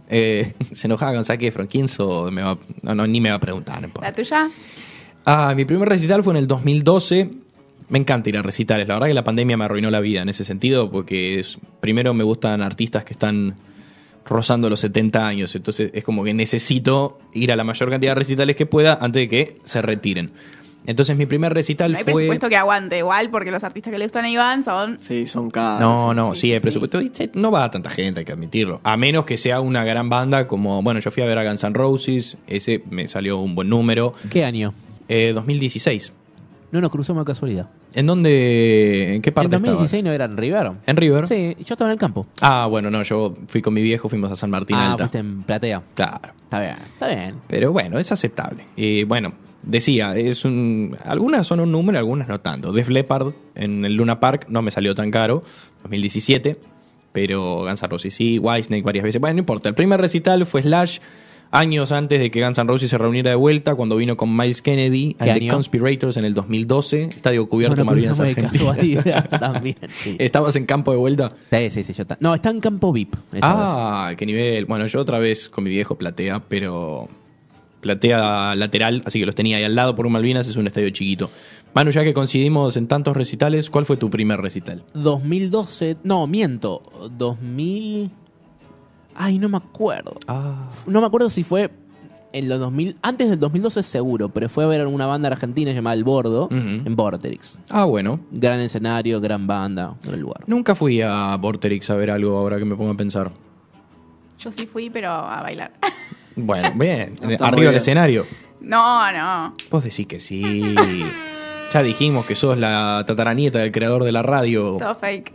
[0.10, 1.68] Eh, se enojaba con Zac Efron.
[1.68, 2.32] ¿Quién sos?
[2.32, 3.80] Me va- no, no, ni me va a preguntar.
[3.80, 4.10] no importa.
[4.10, 4.50] ¿La tuya?
[5.24, 7.30] Ah, mi primer recital fue en el 2012.
[7.90, 8.88] Me encanta ir a recitales.
[8.88, 12.14] La verdad que la pandemia me arruinó la vida en ese sentido porque es- primero
[12.14, 13.56] me gustan artistas que están
[14.28, 15.56] rozando los 70 años.
[15.56, 19.22] Entonces es como que necesito ir a la mayor cantidad de recitales que pueda antes
[19.22, 20.32] de que se retiren.
[20.88, 22.14] Entonces mi primer recital No hay fue...
[22.14, 25.00] presupuesto que aguante igual, porque los artistas que le gustan a Iván son...
[25.02, 25.82] Sí, son caros.
[25.82, 26.60] No, no, sí, sí.
[26.60, 27.00] presupuesto.
[27.34, 28.82] No va a tanta gente, hay que admitirlo.
[28.84, 31.64] A menos que sea una gran banda como, bueno, yo fui a ver a Guns
[31.64, 34.14] N' Roses, ese me salió un buen número.
[34.30, 34.74] ¿Qué año?
[35.08, 36.14] Eh, 2016.
[36.76, 37.70] No nos cruzamos de casualidad.
[37.94, 40.04] ¿En dónde, en qué parte en 2016 estabas?
[40.04, 40.72] no era en River.
[40.86, 41.26] ¿En River?
[41.26, 42.28] Sí, yo estaba en el campo.
[42.42, 45.18] Ah, bueno, no, yo fui con mi viejo, fuimos a San Martín ah, Alta.
[45.18, 45.82] en platea.
[45.94, 46.34] Claro.
[46.44, 47.36] Está bien, está bien.
[47.48, 48.66] Pero bueno, es aceptable.
[48.76, 52.74] Y bueno, decía, es un, algunas son un número, algunas no tanto.
[52.74, 55.44] Def Leppard en el Luna Park no me salió tan caro,
[55.84, 56.60] 2017,
[57.14, 59.22] pero Guns N' Roses sí, Whitesnake varias veces.
[59.22, 59.70] Bueno, no importa.
[59.70, 61.00] El primer recital fue Slash,
[61.58, 64.62] años antes de que Guns N' Roses se reuniera de vuelta, cuando vino con Miles
[64.62, 65.48] Kennedy ¿Qué and the?
[65.48, 69.24] Conspirators en el 2012, Estadio Cubierto Bueno, Malvinas Argentina.
[69.40, 69.78] también.
[69.90, 70.16] Sí.
[70.20, 71.32] ¿Estabas en campo de vuelta?
[71.52, 72.06] sí, sí, sí, yo.
[72.20, 73.16] No, está en campo VIP.
[73.42, 74.66] Ah, qué nivel.
[74.66, 77.08] Bueno, yo otra vez con mi viejo platea, pero
[77.82, 80.90] platea lateral, así que los tenía ahí al lado por un Malvinas, es un estadio
[80.90, 81.30] chiquito.
[81.76, 84.78] Manu, ya que coincidimos en tantos recitales, ¿cuál fue tu primer recital?
[84.94, 85.04] vez.
[85.04, 86.82] 2012, no, miento.
[87.18, 88.10] 2000.
[89.16, 90.14] Ay, no me acuerdo.
[90.28, 91.72] Ah, No me acuerdo si fue
[92.34, 95.94] en los 2000, antes del 2012 seguro, pero fue a ver una banda argentina llamada
[95.94, 97.58] El Bordo en Vorterix.
[97.70, 98.20] ah bueno.
[98.32, 100.44] Gran escenario, gran banda, gran lugar.
[100.48, 103.32] Nunca fui a Vorterix a ver algo ahora que me pongo a pensar.
[104.38, 105.72] Yo sí fui, pero a bailar.
[106.38, 107.16] Bueno, bien.
[107.40, 108.26] Arriba del escenario.
[108.60, 109.54] No, no.
[109.72, 110.76] Vos decís que sí.
[111.74, 114.76] ya dijimos que sos la tataranieta del creador de la radio.
[114.78, 115.32] Todo fake.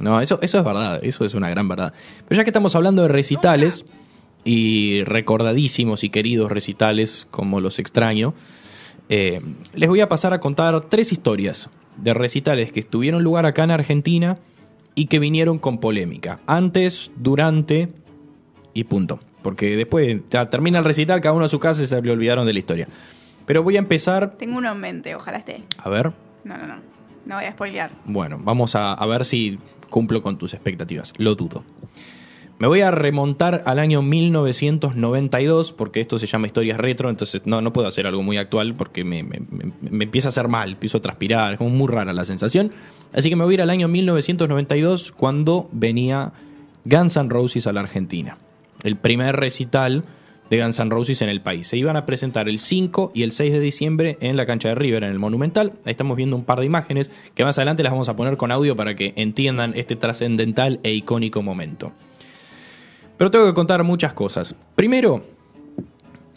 [0.00, 1.92] No, eso, eso es verdad, eso es una gran verdad.
[2.28, 3.84] Pero ya que estamos hablando de recitales
[4.44, 8.34] y recordadísimos y queridos recitales como los extraño,
[9.08, 9.40] eh,
[9.74, 13.70] les voy a pasar a contar tres historias de recitales que tuvieron lugar acá en
[13.70, 14.38] Argentina
[14.94, 16.40] y que vinieron con polémica.
[16.46, 17.88] Antes, durante
[18.72, 19.20] y punto.
[19.42, 22.46] Porque después ya termina el recital, cada uno a su casa y se le olvidaron
[22.46, 22.88] de la historia.
[23.46, 24.36] Pero voy a empezar.
[24.38, 25.62] Tengo uno en mente, ojalá esté.
[25.78, 26.12] A ver.
[26.44, 26.76] No, no, no.
[27.26, 27.90] No voy a spoilear.
[28.04, 31.12] Bueno, vamos a, a ver si cumplo con tus expectativas.
[31.18, 31.64] Lo dudo.
[32.58, 37.60] Me voy a remontar al año 1992, porque esto se llama historias retro, entonces no,
[37.60, 39.26] no puedo hacer algo muy actual porque me,
[39.90, 42.70] empieza a hacer mal, empiezo a transpirar, es como muy rara la sensación.
[43.12, 46.32] Así que me voy a ir al año 1992 cuando venía
[46.84, 48.38] Guns N' Roses a la Argentina.
[48.84, 50.04] El primer recital
[50.56, 50.88] de Guns N'
[51.20, 51.66] en el país.
[51.66, 54.74] Se iban a presentar el 5 y el 6 de diciembre en la cancha de
[54.74, 55.72] River, en el Monumental.
[55.84, 58.52] Ahí estamos viendo un par de imágenes que más adelante las vamos a poner con
[58.52, 61.92] audio para que entiendan este trascendental e icónico momento.
[63.16, 64.54] Pero tengo que contar muchas cosas.
[64.74, 65.24] Primero,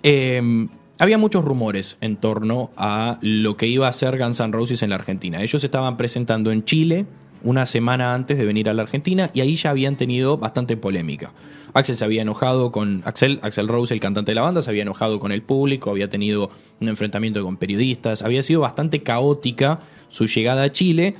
[0.03, 0.67] eh,
[0.99, 4.51] había muchos rumores en torno a lo que iba a hacer Guns N'
[4.81, 5.41] en la Argentina.
[5.41, 7.05] Ellos estaban presentando en Chile
[7.47, 11.31] una semana antes de venir a la Argentina y ahí ya habían tenido bastante polémica.
[11.73, 14.81] Axel se había enojado con Axel, Axel Rose, el cantante de la banda, se había
[14.81, 16.49] enojado con el público, había tenido
[16.81, 19.79] un enfrentamiento con periodistas, había sido bastante caótica
[20.09, 21.15] su llegada a Chile.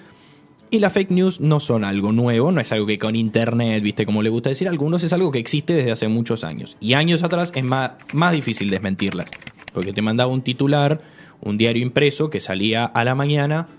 [0.70, 4.06] Y las fake news no son algo nuevo, no es algo que con internet, viste,
[4.06, 6.76] como le gusta decir a algunos, es algo que existe desde hace muchos años.
[6.82, 9.30] Y años atrás es más, más difícil desmentirlas,
[9.72, 11.00] porque te mandaba un titular,
[11.40, 13.70] un diario impreso que salía a la mañana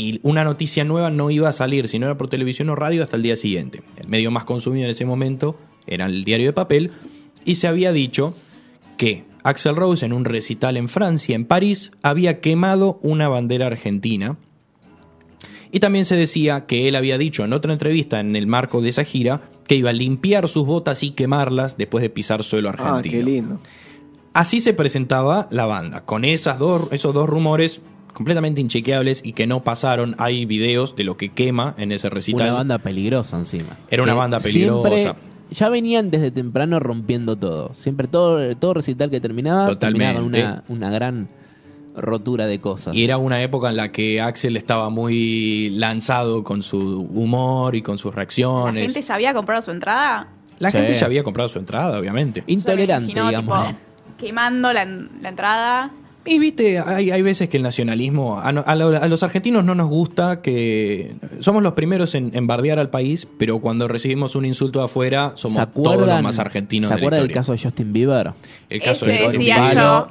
[0.00, 3.02] y una noticia nueva no iba a salir, si no era por televisión o radio,
[3.02, 3.82] hasta el día siguiente.
[3.98, 6.90] El medio más consumido en ese momento era el diario de papel
[7.44, 8.34] y se había dicho
[8.96, 14.36] que Axel Rose en un recital en Francia, en París, había quemado una bandera argentina
[15.72, 18.88] y también se decía que él había dicho en otra entrevista en el marco de
[18.88, 22.72] esa gira que iba a limpiar sus botas y quemarlas después de pisar suelo Ah,
[22.72, 23.12] argentino.
[23.18, 23.60] qué lindo.
[24.32, 27.80] Así se presentaba la banda, con esas dos, esos dos rumores
[28.12, 30.14] completamente inchequeables y que no pasaron.
[30.18, 32.46] Hay videos de lo que quema en ese recital.
[32.48, 33.76] Una banda peligrosa encima.
[33.90, 34.88] Era una Que banda peligrosa.
[34.96, 37.74] siempre- ya venían desde temprano rompiendo todo.
[37.74, 40.04] Siempre todo, todo recital que terminaba Totalmente.
[40.30, 41.28] terminaba con una, una gran
[41.96, 42.94] rotura de cosas.
[42.94, 46.78] Y era una época en la que Axel estaba muy lanzado con su
[47.12, 48.84] humor y con sus La reacciones.
[48.92, 50.28] gente ya había comprado su entrada.
[50.60, 50.76] La Sí.
[50.76, 52.44] gente ya había comprado su entrada, obviamente.
[52.46, 53.66] Intolerante, imagino, digamos.
[53.68, 53.78] tipo,
[54.18, 55.90] quemando la, la entrada.
[56.26, 59.64] Y viste, hay, hay veces que el nacionalismo, a, no- a lo- a los argentinos
[59.64, 64.36] no nos gusta que somos los primeros en, en bardear al país, pero cuando recibimos
[64.36, 67.58] un insulto de afuera somos ¿Se todos los más argentinos ¿Se acuerdan del caso de
[67.58, 68.32] Justin Bieber?
[68.68, 69.78] El caso de Justin decía Bieber.
[69.78, 70.08] yo.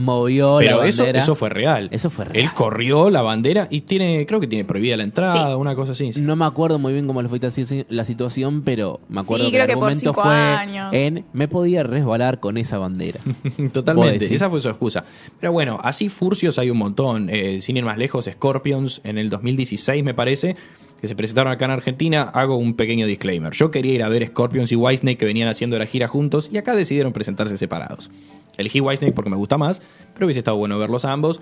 [0.00, 1.18] Movió Pero la eso, bandera.
[1.20, 1.88] eso fue real.
[1.92, 2.44] Eso fue real.
[2.44, 5.54] Él corrió la bandera y tiene, creo que tiene prohibida la entrada, Sí.
[5.54, 6.12] una cosa así.
[6.12, 6.20] sí.
[6.20, 7.50] No me acuerdo muy bien cómo le fue la-
[7.88, 10.92] la situación, pero me acuerdo Sí, que creo el que por argumento cinco fue años.
[10.92, 13.20] en me podía resbalar con esa bandera.
[13.72, 15.04] Totalmente, esa fue su excusa.
[15.38, 17.28] Pero bueno, así furcios hay un montón.
[17.30, 20.56] Eh, sin ir más lejos, Scorpions en el 2016 me parece,
[21.00, 23.52] que se presentaron acá en Argentina, hago un pequeño disclaimer.
[23.52, 26.58] Yo quería ir a ver Scorpions y Whitesnake que venían haciendo la gira juntos y
[26.58, 28.10] acá decidieron presentarse separados.
[28.58, 29.80] Elegí Whitesnake porque me gusta más,
[30.14, 31.40] pero hubiese estado bueno verlos a ambos.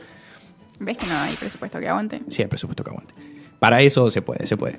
[0.79, 2.21] ¿Ves que no hay presupuesto que aguante?
[2.29, 3.13] Sí, hay presupuesto que aguante.
[3.59, 4.79] Para eso se puede, se puede.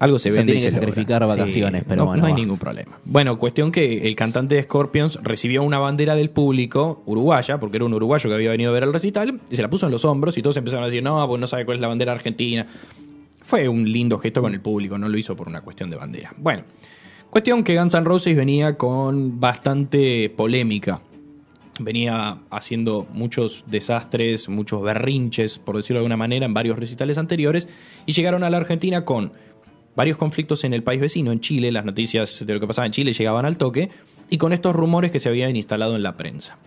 [0.00, 0.88] Algo se Se vende tiene que se logra.
[0.90, 2.38] sacrificar vacaciones, pero no, bueno, no hay va.
[2.38, 2.98] ningún problema.
[3.04, 7.86] Bueno, cuestión que el cantante de Scorpions recibió una bandera del público uruguaya, porque era
[7.86, 10.04] un uruguayo que había venido a ver el recital, y se la puso en los
[10.04, 12.66] hombros y todos empezaron a decir, no, pues no sabe cuál es la bandera argentina.
[13.48, 16.34] Fue un lindo gesto con el público, no lo hizo por una cuestión de bandera.
[16.36, 16.64] Bueno,
[17.30, 21.00] cuestión que Guns N' Roses venía con bastante polémica
[21.80, 27.70] venía haciendo muchos desastres, muchos berrinches, por decirlo de alguna manera, en varios recitales anteriores,
[28.04, 29.32] y llegaron a la Argentina con
[29.96, 32.92] varios conflictos en el país vecino, en Chile, las noticias de lo que pasaba en
[32.92, 33.88] Chile llegaban al toque,
[34.28, 36.58] y con estos rumores que se habían instalado en la prensa.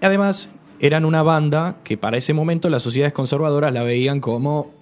[0.00, 0.48] Además,
[0.78, 4.77] eran una banda que para ese momento las sociedades conservadoras la veían como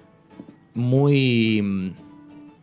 [0.77, 1.93] muy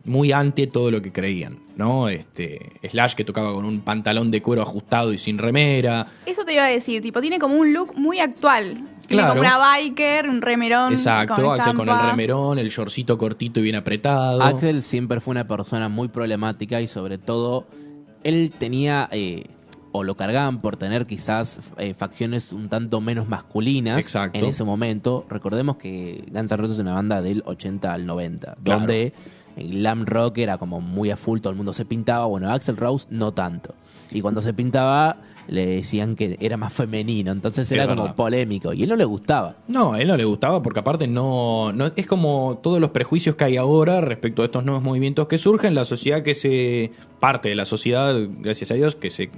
[0.06, 2.08] muy ante todo lo que creían, ¿no?
[2.10, 6.52] Este Slash que tocaba con un pantalón de cuero ajustado y sin remera, Eso te
[6.52, 8.84] iba a decir, tipo, tiene como un look muy actual.
[9.06, 9.28] Tiene Claro.
[9.30, 10.92] como una biker, un remerón.
[10.92, 14.42] Exacto, con Axel con el remerón, el shortcito cortito y bien apretado.
[14.42, 17.66] Axel siempre fue una persona muy problemática y sobre todo
[18.24, 19.44] él tenía, eh,
[19.96, 24.36] o lo cargaban por tener quizás eh, facciones un tanto menos masculinas Exacto.
[24.40, 25.24] en ese momento.
[25.28, 28.80] Recordemos que Guns N' Roses es una banda del 80 al 90, Claro.
[28.80, 29.12] donde
[29.56, 32.26] el glam rock era como muy a full, todo el mundo se pintaba.
[32.26, 33.76] Bueno, Axel Rose no tanto.
[34.10, 38.82] Y cuando se pintaba le decían que era más femenino, entonces era como polémico y
[38.82, 39.58] él no le gustaba.
[39.68, 43.36] No, a él no le gustaba porque aparte no, no es como todos los prejuicios
[43.36, 46.90] que hay ahora respecto a estos nuevos movimientos que surgen, la sociedad que se
[47.20, 49.30] parte de la sociedad, gracias a Dios, que se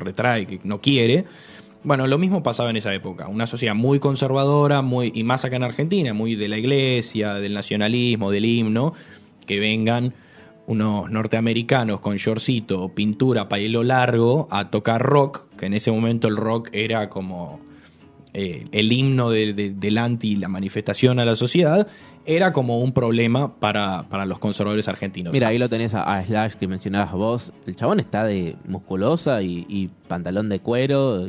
[0.00, 1.24] retrae, que no quiere.
[1.82, 5.56] Bueno, lo mismo pasaba en esa época, una sociedad muy conservadora, muy y más acá
[5.56, 8.92] en Argentina, muy de la iglesia, del nacionalismo, del himno,
[9.46, 10.12] que vengan
[10.66, 16.36] unos norteamericanos con shortcito, pintura, pelo largo a tocar rock, que en ese momento el
[16.36, 17.60] rock era como
[18.32, 21.88] eh, el himno de- de- del anti, la manifestación a la sociedad,
[22.26, 25.32] era como un problema para, para los conservadores argentinos.
[25.32, 27.52] Mira, ahí lo tenés a, a Slash que mencionabas vos.
[27.66, 31.26] El chabón está de musculosa y, y pantalón de cuero,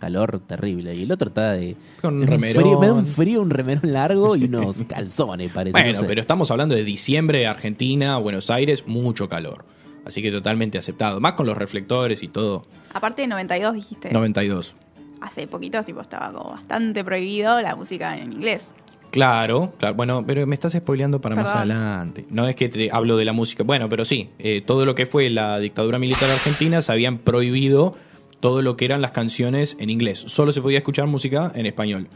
[0.00, 0.94] calor terrible.
[0.94, 1.76] Y el otro está de.
[2.00, 2.62] Con un remerón.
[2.62, 5.72] Frío, me da un frío, un remerón largo y unos calzones, parece.
[5.72, 6.04] Bueno, no sé.
[6.04, 9.64] pero estamos hablando de diciembre, Argentina, Buenos Aires, mucho calor.
[10.04, 11.20] Así que totalmente aceptado.
[11.20, 12.66] Más con los reflectores y todo.
[12.92, 14.12] Aparte de 92 dijiste.
[14.12, 14.74] 92.
[15.22, 18.74] Hace poquito tipo, estaba como bastante prohibido la música en inglés.
[19.10, 19.94] Claro, claro.
[19.94, 22.26] Bueno, pero me estás spoileando para más adelante.
[22.30, 23.62] No es que te hablo de la música.
[23.62, 24.30] Bueno, pero sí.
[24.38, 27.94] eh, todo lo que fue la dictadura militar argentina se habían prohibido
[28.40, 30.24] todo lo que eran las canciones en inglés.
[30.26, 32.08] Solo se podía escuchar música en español.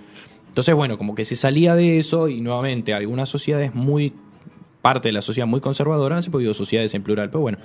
[0.49, 4.13] Entonces, bueno, como que se salía de eso y nuevamente algunas sociedades muy
[4.83, 7.59] parte de la sociedad muy conservadora, no se podido sociedades en plural, pero bueno,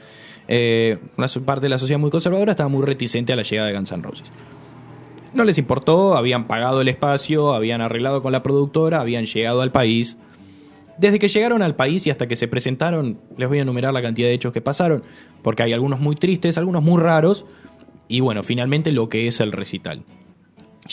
[0.48, 3.76] eh, una parte de la sociedad muy conservadora estaba muy reticente a la llegada de
[3.76, 4.32] Guns N' Roses.
[5.34, 9.72] No les importó, habían pagado el espacio, habían arreglado con la productora, habían llegado al
[9.72, 10.18] país.
[10.98, 14.02] Desde que llegaron al país y hasta que se presentaron, les voy a enumerar la
[14.04, 15.04] cantidad de hechos que pasaron,
[15.42, 17.46] porque hay algunos muy tristes, algunos muy raros,
[18.08, 20.04] y bueno, finalmente lo que es el recital.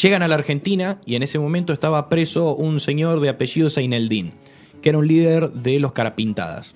[0.01, 4.33] Llegan a la Argentina y en ese momento estaba preso un señor de apellido Seineldín,
[4.81, 6.75] que era un líder de los Carapintadas.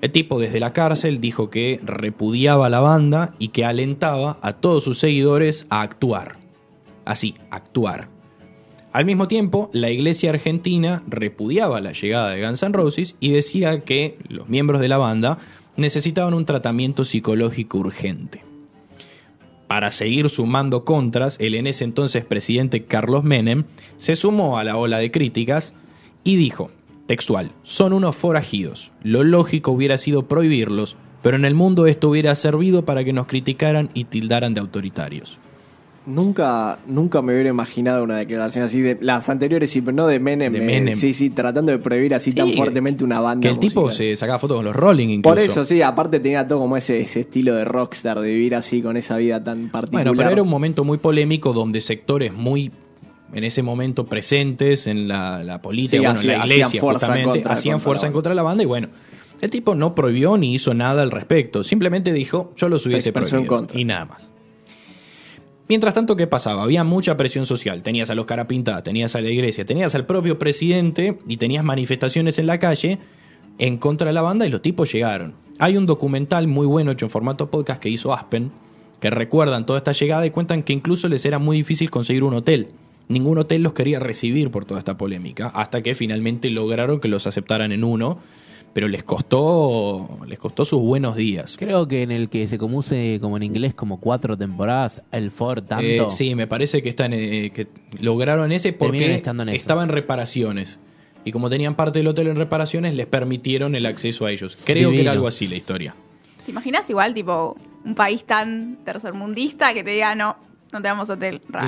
[0.00, 4.52] El tipo desde la cárcel dijo que repudiaba a la banda y que alentaba a
[4.52, 6.36] todos sus seguidores a actuar.
[7.04, 8.08] Así, actuar.
[8.92, 13.80] Al mismo tiempo, la iglesia argentina repudiaba la llegada de Guns N' Roses y decía
[13.80, 15.38] que los miembros de la banda
[15.76, 18.44] necesitaban un tratamiento psicológico urgente.
[19.66, 23.64] Para seguir sumando contras, el en ese entonces presidente Carlos Menem
[23.96, 25.74] se sumó a la ola de críticas
[26.24, 26.70] y dijo,
[27.08, 32.34] textual, son unos forajidos, lo lógico hubiera sido prohibirlos, pero en el mundo esto hubiera
[32.36, 35.40] servido para que nos criticaran y tildaran de autoritarios.
[36.06, 40.20] Nunca, nunca me hubiera imaginado una declaración así de las anteriores, sí, pero no de
[40.20, 40.52] Menem.
[40.52, 40.96] De eh, Menem.
[40.96, 43.46] sí, sí, tratando de prohibir así tan fuertemente una banda.
[43.46, 45.34] Que el tipo se sacaba fotos con los Rolling incluso.
[45.34, 48.80] Por eso, sí, aparte tenía todo como ese, ese estilo de rockstar, de vivir así
[48.80, 50.06] con esa vida tan particular.
[50.06, 52.70] Bueno, pero era un momento muy polémico donde sectores muy
[53.32, 57.06] en ese momento presentes en la, la política, Sí, bueno, en la hacían iglesia fuerza
[57.06, 58.88] justamente, contra- hacían contra fuerza en contra de la banda y bueno,
[59.40, 63.46] el tipo no prohibió ni hizo nada al respecto, simplemente dijo, yo los hubiese prohibido
[63.46, 63.78] contra.
[63.78, 64.30] y nada más.
[65.68, 66.62] Mientras tanto, ¿qué pasaba?
[66.62, 67.82] Había mucha presión social.
[67.82, 72.38] Tenías a los carapintadas, tenías a la iglesia, tenías al propio presidente y tenías manifestaciones
[72.38, 72.98] en la calle
[73.58, 75.34] en contra de la banda y los tipos llegaron.
[75.58, 78.50] Hay un documental muy bueno hecho en formato podcast que hizo Aspen,
[78.98, 82.32] que recuerdan toda esta llegada y cuentan que incluso les era muy difícil conseguir un
[82.34, 82.68] hotel.
[83.08, 87.26] Ningún hotel los quería recibir por toda esta polémica, hasta que finalmente lograron que los
[87.26, 88.18] aceptaran en uno,
[88.72, 91.56] pero les costó, les costó sus buenos días.
[91.58, 95.64] Creo que en el que se conoce como en inglés como cuatro temporadas, el Ford
[95.64, 95.84] tanto.
[95.84, 97.68] Eh, sí, me parece que están eh, que
[98.00, 99.50] lograron ese porque en eso.
[99.52, 100.78] estaba en reparaciones.
[101.24, 104.56] Y como tenían parte del hotel en reparaciones, les permitieron el acceso a ellos.
[104.64, 105.94] Creo que era algo así la historia.
[106.44, 110.36] ¿Te imaginas igual, tipo, un país tan tercermundista que te diga, no,
[110.72, 111.42] no te damos hotel?
[111.50, 111.60] No,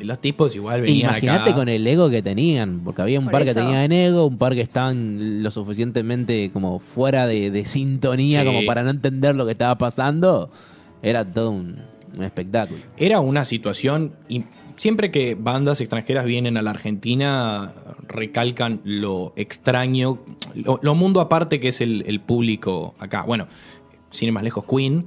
[0.00, 1.54] y los tipos igual venían Imagínate acá.
[1.54, 3.60] con el ego que tenían, porque había un Por par que eso.
[3.60, 8.46] tenían ego, un par que estaban lo suficientemente como fuera de, de sintonía Sí.
[8.46, 10.50] como para no entender lo que estaba pasando.
[11.02, 11.76] Era todo un,
[12.16, 12.80] un espectáculo.
[12.96, 14.12] Era una situación.
[14.28, 14.44] y
[14.76, 17.72] siempre que bandas extranjeras vienen a la Argentina,
[18.06, 20.20] recalcan lo extraño,
[20.54, 23.22] lo, lo mundo aparte que es el, el público acá.
[23.22, 23.46] Bueno,
[24.10, 25.06] sin ir más lejos, Queen.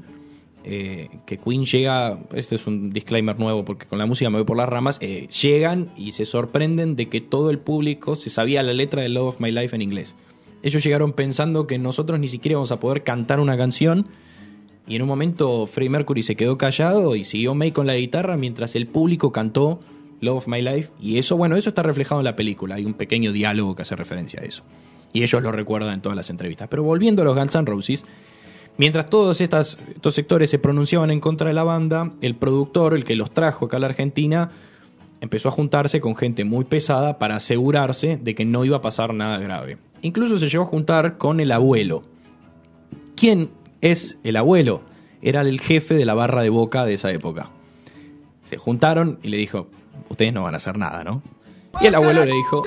[0.64, 4.46] Eh, que Queen llega, este es un disclaimer nuevo porque con la música me voy
[4.46, 8.64] por las ramas, eh, llegan y se sorprenden de que todo el público se sabía
[8.64, 10.16] la letra de Love of My Life en inglés.
[10.64, 14.08] Ellos llegaron pensando que nosotros ni siquiera íbamos a poder cantar una canción
[14.88, 18.38] y en un momento Freddie Mercury se quedó callado y siguió May con la guitarra
[18.38, 19.80] mientras el público cantó
[20.22, 20.92] Love of My Life.
[21.00, 22.76] Y eso, bueno, eso está reflejado en la película.
[22.76, 24.64] Hay un pequeño diálogo que hace referencia a eso.
[25.14, 26.68] Y ellos lo recuerdan en todas las entrevistas.
[26.70, 28.06] Pero volviendo a los Guns N' Roses,
[28.78, 29.78] mientras todos estos
[30.10, 33.78] sectores se pronunciaban en contra de la banda, el productor, el que los trajo acá
[33.78, 34.52] a la Argentina,
[35.22, 39.14] empezó a juntarse con gente muy pesada para asegurarse de que no iba a pasar
[39.14, 39.78] nada grave.
[40.02, 42.04] Incluso se llegó a juntar con el abuelo.
[43.16, 43.52] ¿Quién
[43.82, 44.82] es el abuelo?
[45.22, 47.52] Era el jefe de la barra de boca de esa época.
[48.42, 49.68] Se juntaron y le dijo,
[50.10, 51.22] ustedes no van a hacer nada, ¿no?
[51.80, 52.64] Y el abuelo le dijo,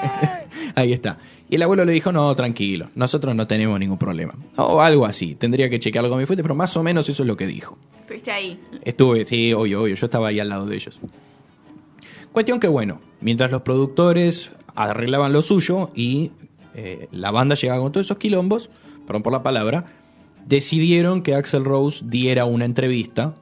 [0.74, 1.18] ahí está.
[1.50, 4.34] Y el abuelo le dijo, no, tranquilo, nosotros no tenemos ningún problema.
[4.54, 7.26] O algo así, tendría que chequearlo con mi fuente, pero más o menos eso es
[7.26, 7.76] lo que dijo.
[8.02, 8.60] Estuviste ahí.
[8.84, 11.00] Estuve, sí, obvio, obvio, yo estaba ahí al lado de ellos.
[12.30, 16.30] Cuestión que bueno, mientras los productores arreglaban lo suyo y
[16.76, 18.70] eh, la banda llegaba con todos esos quilombos,
[19.04, 19.86] perdón por la palabra,
[20.46, 23.34] decidieron que Axel Rose diera una entrevista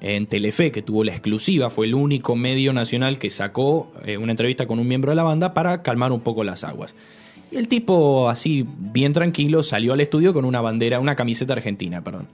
[0.00, 4.32] en Telefe, que tuvo la exclusiva, fue el único medio nacional que sacó eh, una
[4.32, 6.94] entrevista con un miembro de la banda para calmar un poco las aguas.
[7.50, 12.02] Y el tipo, así, bien tranquilo, salió al estudio con una bandera, una camiseta argentina,
[12.02, 12.28] perdón.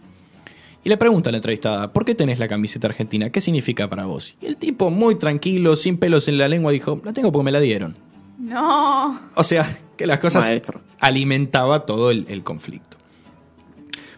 [0.85, 3.31] Y le pregunta a la entrevistada, ¿por qué tenés la camiseta argentina?
[3.31, 4.35] ¿Qué significa para vos?
[4.41, 7.53] Y el tipo, muy tranquilo, sin pelos en la lengua, dijo, la tengo porque me
[7.53, 7.95] la dieron.
[8.39, 9.21] No.
[9.37, 10.81] O sea, que las cosas Maestro.
[10.99, 12.97] alimentaba todo el, el conflicto.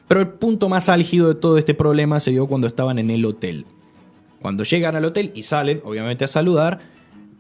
[0.09, 3.24] Pero el punto más álgido de todo este problema se dio cuando estaban en el
[3.24, 3.66] hotel.
[4.40, 6.80] Cuando llegan al hotel y salen, obviamente, a saludar,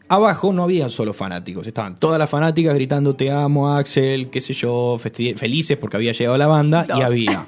[0.08, 1.66] abajo no había solo fanáticos.
[1.66, 6.38] Estaban todas las fanáticas gritando te amo, Axel, qué sé yo, felices porque había llegado
[6.38, 6.86] la banda.
[6.96, 7.46] Y había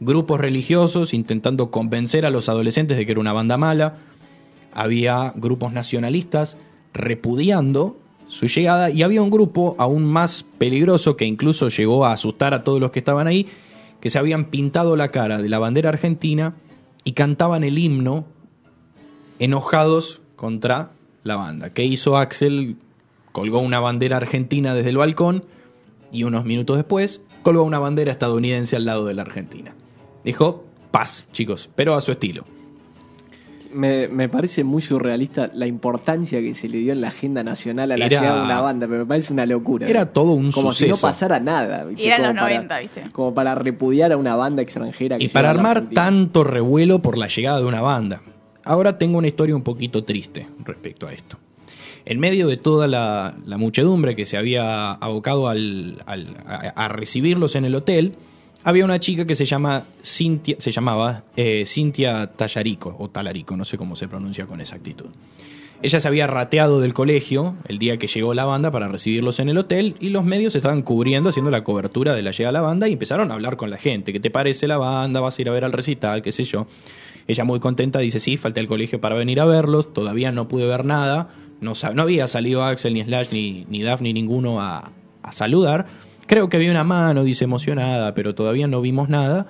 [0.00, 3.94] grupos religiosos intentando convencer a los adolescentes de que era una banda mala.
[4.72, 6.56] Había grupos nacionalistas
[6.92, 7.96] repudiando
[8.28, 12.62] su llegada y había un grupo aún más peligroso que incluso llegó a asustar a
[12.62, 13.46] todos los que estaban ahí,
[14.00, 16.54] que se habían pintado la cara de la bandera argentina
[17.04, 18.26] y cantaban el himno
[19.38, 20.92] enojados contra
[21.24, 21.72] la banda.
[21.72, 22.76] ¿Qué hizo Axel?
[23.32, 25.44] Colgó una bandera argentina desde el balcón
[26.10, 29.74] y unos minutos después colgó una bandera estadounidense al lado de la Argentina.
[30.24, 32.44] Dijo, paz, chicos, pero a su estilo.
[33.72, 37.92] Me, me parece muy surrealista la importancia que se le dio en la agenda nacional
[37.92, 39.86] a la Era- llegada de una banda, pero me parece una locura.
[39.88, 40.96] Era todo un Como si suceso.
[40.96, 41.84] no pasara nada.
[41.84, 42.02] ¿viste?
[42.02, 43.02] Y eran Como los para- 90, ¿viste?
[43.12, 45.18] Como para repudiar a una banda extranjera.
[45.18, 48.20] Que Y para armar tanto revuelo por la llegada de una banda.
[48.64, 51.36] Ahora tengo una historia un poquito triste respecto a esto.
[52.04, 56.88] En medio de toda la, la muchedumbre que se había abocado al- al- a, a
[56.88, 58.14] recibirlos en el hotel,
[58.64, 63.64] había una chica que se llama Cintia, se llamaba eh, Cintia Tallarico o Talarico, no
[63.64, 65.06] sé cómo se pronuncia con exactitud.
[65.80, 69.48] Ella se había rateado del colegio el día que llegó la banda para recibirlos en
[69.48, 72.66] el hotel y los medios estaban cubriendo, haciendo la cobertura de la llegada de la
[72.66, 74.12] banda y empezaron a hablar con la gente.
[74.12, 75.20] ¿Qué te parece la banda?
[75.20, 76.20] ¿Vas a ir a ver al recital?
[76.20, 76.66] ¿Qué sé yo?
[77.28, 80.66] Ella muy contenta dice, sí, falté al colegio para venir a verlos, todavía no pude
[80.66, 81.28] ver nada,
[81.60, 84.90] no, no había salido Axel, ni Slash, ni, ni ni ninguno a,
[85.22, 85.86] a saludar.
[86.28, 89.46] Creo que vi una mano, dice emocionada, pero todavía no vimos nada.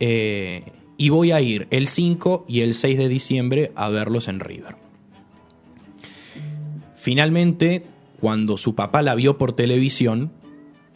[0.00, 0.64] Eh,
[0.98, 4.74] y voy a ir el 5 y el 6 de diciembre a verlos en River.
[6.96, 7.84] Finalmente,
[8.20, 10.32] cuando su papá la vio por televisión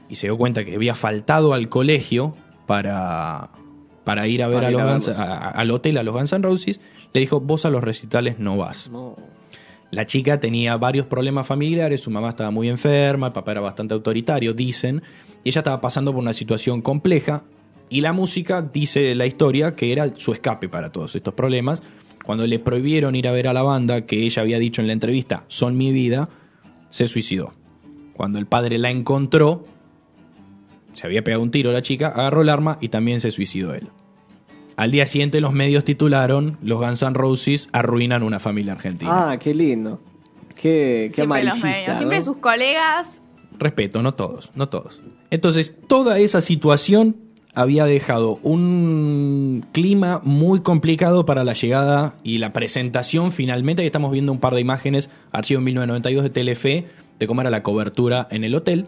[0.08, 2.34] y se dio cuenta que había faltado al colegio
[2.66, 3.50] para,
[4.04, 6.80] para ir a ver a los a a- al hotel, a los Guns N' Roses,
[7.12, 8.90] le dijo, vos a los recitales no vas.
[8.90, 9.16] No.
[9.92, 13.92] La chica tenía varios problemas familiares, su mamá estaba muy enferma, el papá era bastante
[13.92, 15.02] autoritario, dicen,
[15.44, 17.44] y ella estaba pasando por una situación compleja,
[17.90, 21.82] y la música dice la historia que era su escape para todos estos problemas.
[22.24, 24.94] Cuando le prohibieron ir a ver a la banda, que ella había dicho en la
[24.94, 26.30] entrevista, son mi vida,
[26.88, 27.52] se suicidó.
[28.14, 29.66] Cuando el padre la encontró,
[30.94, 33.90] se había pegado un tiro la chica, agarró el arma y también se suicidó él.
[34.76, 39.32] Al día siguiente los medios titularon Los Guns N' Roses arruinan una familia argentina.
[39.32, 40.00] Ah, qué lindo.
[40.54, 41.88] Qué, qué Siempre los amarillista, medios.
[41.88, 41.96] ¿no?
[41.98, 43.20] Siempre sus colegas.
[43.58, 45.00] Respeto, no todos, no todos.
[45.30, 47.16] Entonces, toda esa situación
[47.54, 53.82] había dejado un clima muy complicado para la llegada y la presentación finalmente.
[53.82, 56.86] Ahí estamos viendo un par de imágenes, archivo 1992 de Telefe,
[57.18, 58.86] de cómo era la cobertura en el hotel.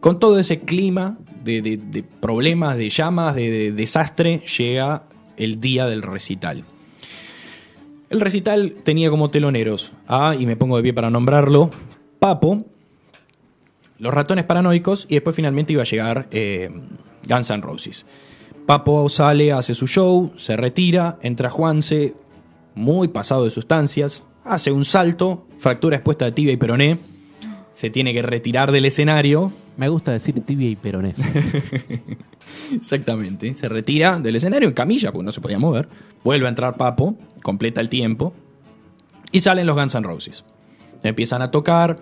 [0.00, 5.04] Con todo ese clima de, problemas, de llamas, de, de desastre, llega
[5.36, 6.64] el día del recital.
[8.10, 11.70] El recital tenía como teloneros a, y me pongo de pie para nombrarlo,
[12.18, 12.66] Papo,
[13.98, 16.70] los ratones paranoicos y después finalmente iba a llegar eh,
[17.28, 18.04] Guns N' Roses.
[18.66, 22.14] Papo sale, hace su show, se retira, entra Juanse,
[22.74, 26.98] muy pasado de sustancias, hace un salto, fractura expuesta de tibia y peroné,
[27.72, 31.14] se tiene que retirar del escenario, Me gusta decir tibia y peroné.
[32.76, 35.88] exactamente, se retira del escenario en camilla porque no se podía mover,
[36.22, 38.34] vuelve a entrar Papo, completa el tiempo
[39.30, 40.44] y salen los Guns N' Roses.
[41.02, 41.98] Empiezan a tocar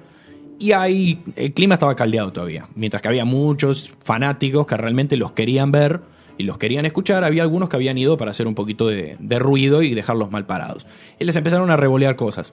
[0.59, 2.69] y ahí el clima estaba caldeado todavía.
[2.75, 6.01] Mientras que había muchos fanáticos que realmente los querían ver
[6.37, 9.39] y los querían escuchar, había algunos que habían ido para hacer un poquito de, de
[9.39, 10.87] ruido y dejarlos mal parados.
[11.19, 12.53] Y les empezaron a revolear cosas.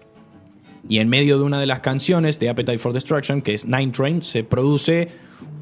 [0.90, 3.92] Y en medio de una de las canciones de Appetite for Destruction, que es Nine
[3.92, 5.10] Train, se produce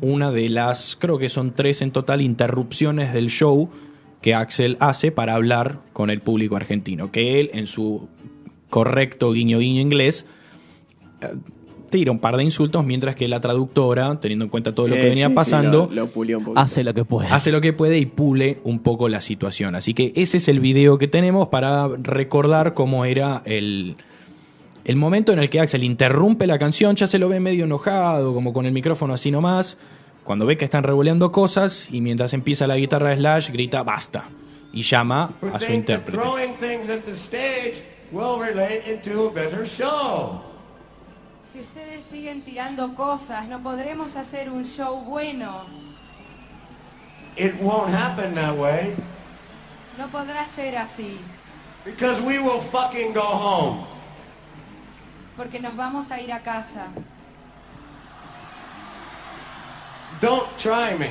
[0.02, 3.70] una de las, creo que son tres en total, interrupciones del show
[4.22, 7.12] que Axel hace para hablar con el público argentino.
[7.12, 8.08] Que él, en su
[8.70, 10.26] correcto guiño guiño inglés,
[11.22, 11.28] eh,
[11.90, 15.02] tira un par de insultos, mientras que la traductora, teniendo en cuenta todo lo que
[15.02, 16.60] Eh, venía sí, sí, pasando, lo, lo pulió un poquito.
[16.60, 17.30] Hace lo que puede.
[17.30, 19.76] hace lo que puede y pule un poco la situación.
[19.76, 23.96] Así que ese es el video que tenemos para recordar cómo era el,
[24.86, 28.34] el momento en el que Axel interrumpe la canción, ya se lo ve medio enojado,
[28.34, 29.78] como con el micrófono así nomás,
[30.24, 34.30] cuando ve que están revoleando cosas y mientras empieza la guitarra de Slash grita basta
[34.72, 36.22] y llama a su intérprete.
[41.52, 45.66] Si ustedes siguen tirando cosas, no podremos hacer un show bueno.
[47.38, 48.94] It won't happen that way
[49.98, 51.18] No podrá ser así,
[51.86, 53.95] because we will fucking go home.
[55.36, 56.88] Porque nos vamos a ir a casa.
[60.22, 61.10] Don't try me.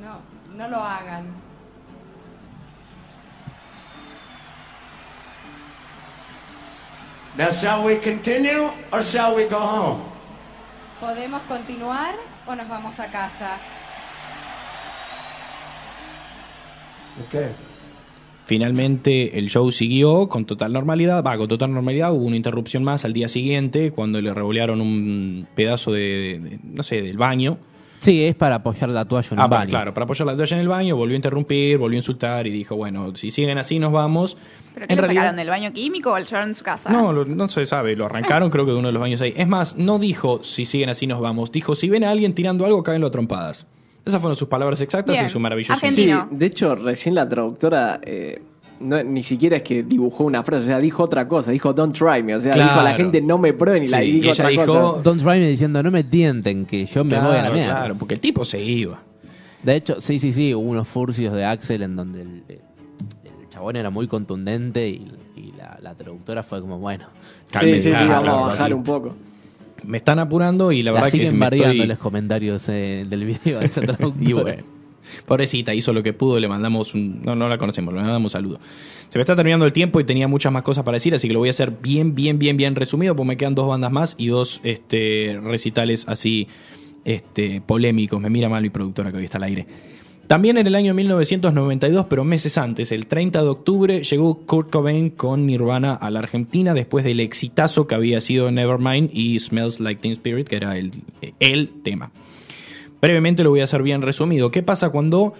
[0.00, 0.20] No,
[0.54, 1.34] no lo hagan.
[7.36, 10.02] Now, shall we continue or shall we go home?
[11.00, 12.14] ¿Podemos continuar
[12.46, 13.58] o nos vamos a casa?
[17.28, 17.65] Okay.
[18.46, 23.04] Finalmente el show siguió con total normalidad, va, con total normalidad, hubo una interrupción más
[23.04, 27.58] al día siguiente cuando le revolearon un pedazo de, de- no sé, del baño.
[27.98, 29.70] Sí, es para apoyar la toalla en Ah, el baño.
[29.70, 32.50] claro, para apoyar la toalla en el baño, volvió a interrumpir, volvió a insultar y
[32.50, 34.36] dijo, bueno, si siguen así nos vamos.
[34.74, 36.88] ¿Pero qué En lo realidad- sacaron del baño químico o lo llevaron en su casa?
[36.90, 39.34] No, lo- no se sabe, lo arrancaron creo que de uno de los baños ahí.
[39.36, 42.64] Es más, no dijo si siguen así nos vamos, dijo si ven a alguien tirando
[42.64, 43.66] algo, cáenlo a trompadas.
[44.06, 45.24] Esas fueron sus palabras exactas Bien.
[45.24, 46.28] en su maravilloso Argentino.
[46.30, 48.40] Sí, de hecho, recién la traductora eh,
[48.80, 51.94] no, ni siquiera es que dibujó una frase, o sea, dijo otra cosa, dijo don't
[51.96, 52.70] try me, o sea, Claro.
[52.70, 54.66] dijo a la gente no me prueben y la Sí, dijo y ella otra dijo-
[54.66, 55.02] cosa.
[55.02, 57.70] Don't try me diciendo, no me tienten, que yo me voy a la mierda.
[57.80, 59.02] claro, porque el tipo se iba.
[59.62, 62.60] De hecho, sí, sí, sí, hubo unos furcios de Axel en donde el, el-
[63.24, 67.06] el chabón era muy contundente y, y la, la traductora fue como, bueno,
[67.58, 69.16] Sí, sí, sí, claro, vamos claro, a bajar un poco.
[69.86, 71.86] Me están apurando y la la, verdad que me estoy...
[71.86, 74.14] los comentarios eh, del video de esa traductora.
[74.20, 74.64] Y bueno,
[75.26, 77.22] pobrecita, hizo lo que pudo, le mandamos un...
[77.22, 78.60] No, no la conocemos, le mandamos un saludo.
[79.08, 81.34] Se me está terminando el tiempo y tenía muchas más cosas para decir, así que
[81.34, 84.14] lo voy a hacer bien, bien, bien, bien resumido, porque me quedan dos bandas más
[84.18, 86.48] y dos este, recitales así
[87.04, 88.20] este, polémicos.
[88.20, 89.66] Me mira mal mi productora que hoy está al aire.
[90.26, 95.10] También en el año 1992, pero meses antes, el 30 de octubre, llegó Kurt Cobain
[95.10, 100.00] con Nirvana a la Argentina después del exitazo que había sido Nevermind y Smells Like
[100.00, 100.90] Teen Spirit, que era el,
[101.38, 102.10] el tema.
[103.00, 104.50] Brevemente lo voy a hacer bien resumido.
[104.50, 105.34] ¿Qué pasa cuando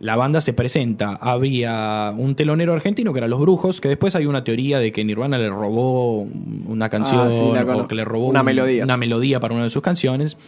[0.00, 1.16] la banda se presenta?
[1.20, 5.04] Había un telonero argentino que era Los Brujos, que después hay una teoría de que
[5.04, 8.84] Nirvana le robó una canción Ah, sí, la o que le robó Una un- melodía.
[8.84, 10.38] una melodía para una de sus canciones.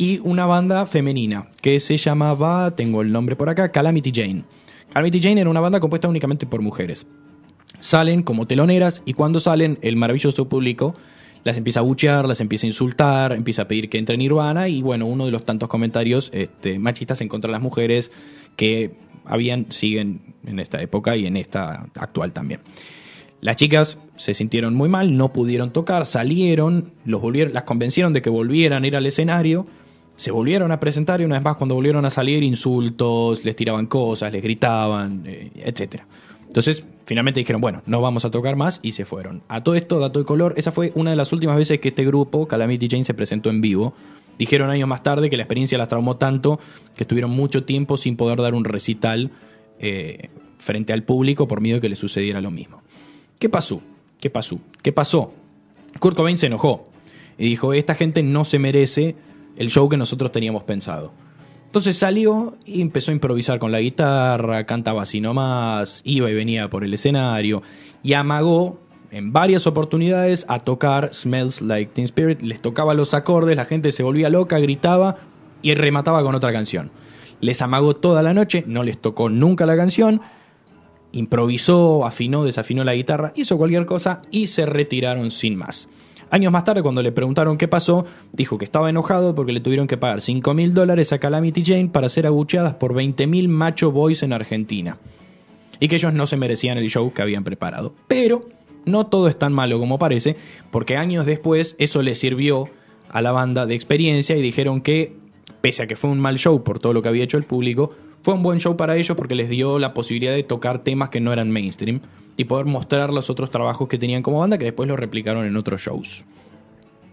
[0.00, 4.44] Y una banda femenina que se llamaba, tengo el nombre por acá, Calamity Jane.
[4.92, 7.04] Calamity Jane era una banda compuesta únicamente por mujeres.
[7.80, 10.94] Salen como teloneras y cuando salen el maravilloso público
[11.42, 14.82] las empieza a buchear, las empieza a insultar, empieza a pedir que entre Nirvana y
[14.82, 18.12] bueno, uno de los tantos comentarios este, machistas en contra de las mujeres
[18.54, 18.92] que
[19.24, 22.60] habían, siguen en esta época y en esta actual también.
[23.40, 28.22] Las chicas se sintieron muy mal, no pudieron tocar, salieron, los volvieron, las convencieron de
[28.22, 29.66] que volvieran a ir al escenario,
[30.18, 33.86] se volvieron a presentar y una vez más cuando volvieron a salir insultos, les tiraban
[33.86, 36.08] cosas, les gritaban, eh, etcétera.
[36.44, 39.42] Entonces, finalmente dijeron, bueno, no vamos a tocar más y se fueron.
[39.46, 42.04] A todo esto, dato de color, esa fue una de las últimas veces que este
[42.04, 43.94] grupo, Calamity Jane, se presentó en vivo.
[44.40, 46.58] Dijeron años más tarde que la experiencia las traumó tanto
[46.96, 49.30] que estuvieron mucho tiempo sin poder dar un recital
[49.78, 52.82] eh, frente al público por miedo de que le sucediera lo mismo.
[53.38, 53.82] ¿Qué pasó?
[54.20, 54.58] ¿Qué pasó?
[54.82, 55.32] ¿Qué pasó?
[56.00, 56.88] Kurt Cobain se enojó
[57.38, 59.14] y dijo, esta gente no se merece
[59.58, 61.12] el show que nosotros teníamos pensado.
[61.66, 66.70] Entonces salió y empezó a improvisar con la guitarra, cantaba así nomás, iba y venía
[66.70, 67.62] por el escenario
[68.02, 68.80] y amagó
[69.10, 72.40] en varias oportunidades a tocar Smells Like Teen Spirit.
[72.40, 75.16] Les tocaba los acordes, la gente se volvía loca, gritaba
[75.60, 76.90] y remataba con otra canción.
[77.40, 80.22] Les amagó toda la noche, no les tocó nunca la canción,
[81.12, 85.88] improvisó, afinó, desafinó la guitarra, hizo cualquier cosa y se retiraron sin más.
[86.30, 89.86] Años más tarde, cuando le preguntaron qué pasó, dijo que estaba enojado porque le tuvieron
[89.86, 93.90] que pagar 5 mil dólares a Calamity Jane para ser abucheadas por 20 mil macho
[93.90, 94.98] boys en Argentina.
[95.80, 97.94] Y que ellos no se merecían el show que habían preparado.
[98.08, 98.42] Pero
[98.84, 100.36] no todo es tan malo como parece,
[100.70, 102.68] porque años después eso le sirvió
[103.10, 105.14] a la banda de experiencia y dijeron que,
[105.60, 107.94] pese a que fue un mal show por todo lo que había hecho el público,
[108.22, 111.20] fue un buen show para ellos porque les dio la posibilidad de tocar temas que
[111.20, 112.00] no eran mainstream
[112.36, 115.56] y poder mostrar los otros trabajos que tenían como banda que después lo replicaron en
[115.56, 116.24] otros shows.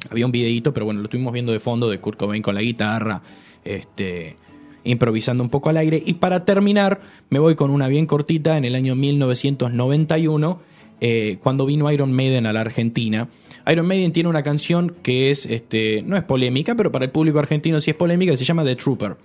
[0.10, 2.62] Había un videíto, pero bueno, lo estuvimos viendo de fondo de Kurt Cobain con la
[2.62, 3.22] guitarra,
[3.64, 4.38] este,
[4.84, 6.02] improvisando un poco al aire.
[6.06, 10.60] Y para terminar, me voy con una bien cortita en el año 1991,
[11.02, 13.28] eh, cuando vino Iron Maiden a la Argentina.
[13.72, 17.39] Iron Maiden tiene una canción que es, este, no es polémica, pero para el público
[17.39, 19.16] argentino sí es polémica, se llama The Trooper.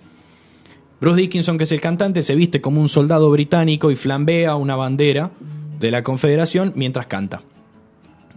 [0.99, 4.75] Bruce Dickinson, que es el cantante, se viste como un soldado británico y flambea una
[4.75, 5.31] bandera
[5.79, 7.41] de la Confederación mientras canta.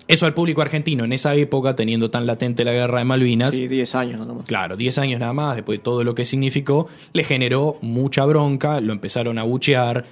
[0.06, 3.68] Eso al público argentino en esa época, teniendo tan latente la guerra de Malvinas, Sí,
[3.68, 4.44] 10 años nada más.
[4.46, 8.80] claro, 10 años nada más, después de todo lo que significó, le generó mucha bronca,
[8.80, 10.04] lo empezaron a buchear,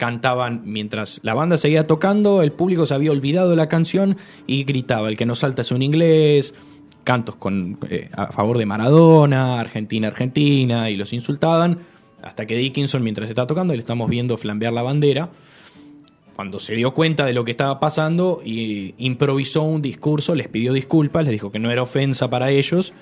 [0.00, 4.64] cantaban mientras la banda seguía tocando, el público se había olvidado de la canción y
[4.64, 6.54] gritaba, el que no salta es un inglés,
[7.04, 11.80] cantos con, eh, a favor de Maradona, Argentina, Argentina, y los insultaban,
[12.22, 15.28] hasta que Dickinson, mientras está tocando, le estamos viendo flambear la bandera,
[16.34, 20.72] cuando se dio cuenta de lo que estaba pasando, y improvisó un discurso, les pidió
[20.72, 22.94] disculpas, les dijo que no era ofensa para ellos,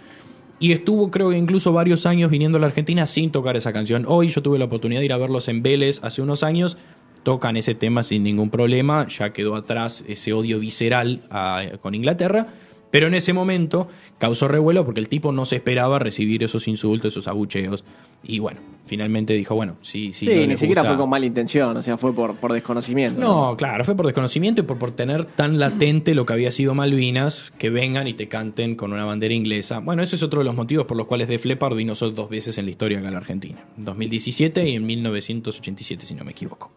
[0.60, 4.04] y estuvo creo que incluso varios años viniendo a la Argentina sin tocar esa canción.
[4.08, 6.76] Hoy yo tuve la oportunidad de ir a verlos en Vélez hace unos años,
[7.22, 12.48] tocan ese tema sin ningún problema, ya quedó atrás ese odio visceral a- con Inglaterra,
[12.90, 17.12] pero en ese momento causó revuelo porque el tipo no se esperaba recibir esos insultos,
[17.12, 17.84] esos abucheos,
[18.24, 20.26] y bueno, finalmente dijo, bueno, sí, sí.
[20.26, 23.20] Sí, no ni siquiera gusta- fue con mala intención, o sea, fue por, por desconocimiento.
[23.20, 26.74] no, claro, fue por desconocimiento y por, por tener tan latente lo que había sido
[26.74, 29.78] Malvinas, que vengan y te canten con una bandera inglesa.
[29.78, 32.28] Bueno, ese es otro de los motivos por los cuales Def Leppard vino solo dos
[32.28, 33.58] veces en la historia acá a la Argentina.
[33.76, 36.72] En 2017 y en 1987, si no me equivoco.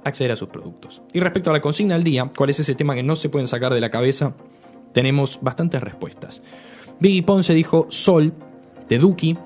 [0.07, 1.03] acceder a sus productos.
[1.13, 3.49] Y respecto a la consigna del día, ¿cuál es ese tema que no se pueden
[3.49, 4.35] sacar de la cabeza?
[4.93, 6.43] Tenemos bastantes respuestas.
[7.01, 8.33] Biggie Ponce dijo Sol,
[8.89, 9.37] de Duki.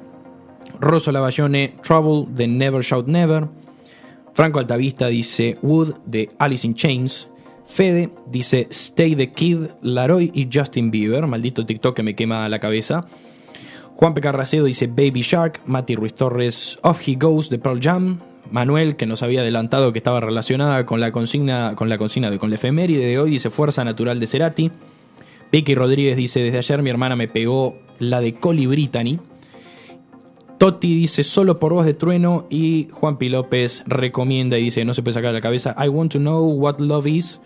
[0.79, 3.49] Rosso Lavallone, Trouble de Never Shout Never.
[4.35, 7.29] Franco Altavista dice Wood de Alice in Chains.
[7.67, 11.27] Fede dice Stay the Kid, Laroy y Justin Bieber.
[11.27, 13.07] Maldito TikTok que me quema la cabeza.
[13.97, 14.21] Juan P.
[14.21, 15.61] Carracedo dice Baby Shark.
[15.67, 18.19] Mati Ruiz Torres, Off He Goes de Pearl Jam.
[18.51, 22.38] Manuel, que nos había adelantado que estaba relacionada con la consigna, con la consigna de
[22.38, 24.70] con la efeméride de hoy, dice Fuerza Natural de Cerati.
[25.53, 29.18] Vicky Rodríguez dice, desde ayer mi hermana me pegó la de Coli Brittany.
[30.59, 32.46] Totti dice, solo por voz de trueno.
[32.51, 33.30] Y Juan P.
[33.30, 36.44] López recomienda y dice, no se puede sacar de la cabeza, I want to know
[36.53, 37.40] what love is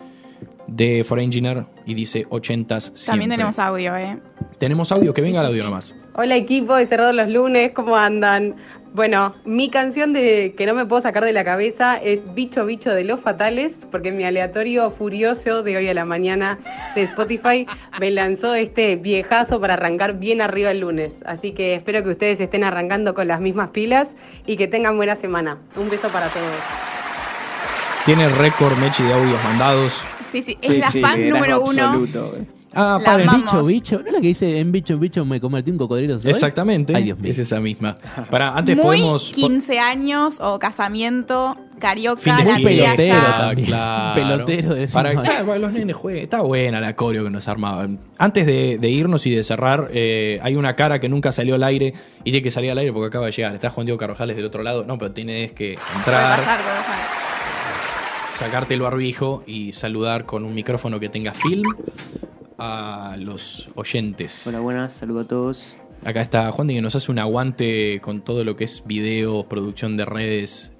[0.67, 1.65] de For Engineer.
[1.85, 3.27] Y dice, 80s También siempre".
[3.29, 4.19] tenemos audio, ¿eh?
[4.59, 5.69] Tenemos audio, que venga el sí, audio sí.
[5.69, 5.95] nomás.
[6.15, 8.55] Hola equipo de Cerrado los Lunes, ¿cómo andan?
[8.95, 12.91] Bueno, mi canción de que no me puedo sacar de la cabeza es Bicho Bicho
[12.91, 16.59] de Los Fatales, porque mi aleatorio furioso de hoy a la mañana
[16.95, 17.67] de Spotify
[17.99, 21.11] me lanzó este viejazo para arrancar bien arriba el lunes.
[21.25, 24.07] Así que espero que ustedes estén arrancando con las mismas pilas
[24.45, 25.57] y que tengan buena semana.
[25.75, 26.53] Un beso para todos.
[28.05, 30.01] Tiene récord Mechi de audios mandados.
[30.31, 31.83] Sí, sí, es Sí, la sí, fan número uno.
[31.83, 32.54] absoluto, güey.
[32.75, 33.45] Ah, La padre, amamos.
[33.45, 33.99] Bicho, bicho.
[34.01, 36.19] ¿No es la que dice en bicho, bicho me convertí en un cocodrilo?
[36.19, 36.31] soy?
[36.31, 36.93] Exactamente.
[36.95, 37.31] Ay, Dios mío.
[37.31, 37.97] Es esa misma.
[38.29, 39.31] Para, antes Muy podemos.
[39.31, 43.67] 15 años o casamiento, carioca, Fin de la pelotero también.
[43.67, 44.09] claro.
[44.09, 46.23] Un pelotero de para, claro, para que los nenes jueguen.
[46.23, 47.99] Está buena la coreo que nos armaban.
[48.17, 51.63] Antes de, de irnos y de cerrar, eh, hay una cara que nunca salió al
[51.63, 51.93] aire
[52.25, 53.53] y tiene que salir al aire porque acaba de llegar.
[53.53, 54.83] Está Juan Diego Carvajales del otro lado.
[54.83, 56.39] No, pero tienes que entrar,
[58.37, 61.63] sacarte el barbijo y saludar con un micrófono que tenga film
[62.57, 64.45] a los oyentes.
[64.47, 65.75] Hola, buenas, saludo a todos.
[66.03, 69.97] Acá está Juan que nos hace un aguante con todo lo que es video, producción
[69.97, 70.71] de redes.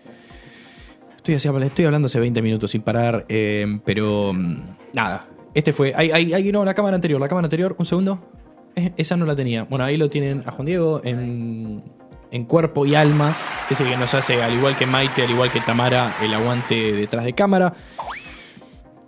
[1.17, 4.57] Estoy, así- estoy hablando hace 20 minutos sin parar, eh, pero mm,
[4.93, 5.25] nada.
[5.53, 5.93] Este fue.
[5.95, 8.19] Hay, hay, hay- no, la cámara anterior, la cámara anterior, un segundo.
[8.75, 9.63] Eh, esa no la tenía.
[9.63, 11.81] Bueno, ahí lo tienen a Juan Diego en,
[12.29, 13.33] en cuerpo y alma.
[13.69, 17.23] Ese que nos hace, al igual que Maite, al igual que Tamara, el aguante detrás
[17.25, 17.73] de cámara.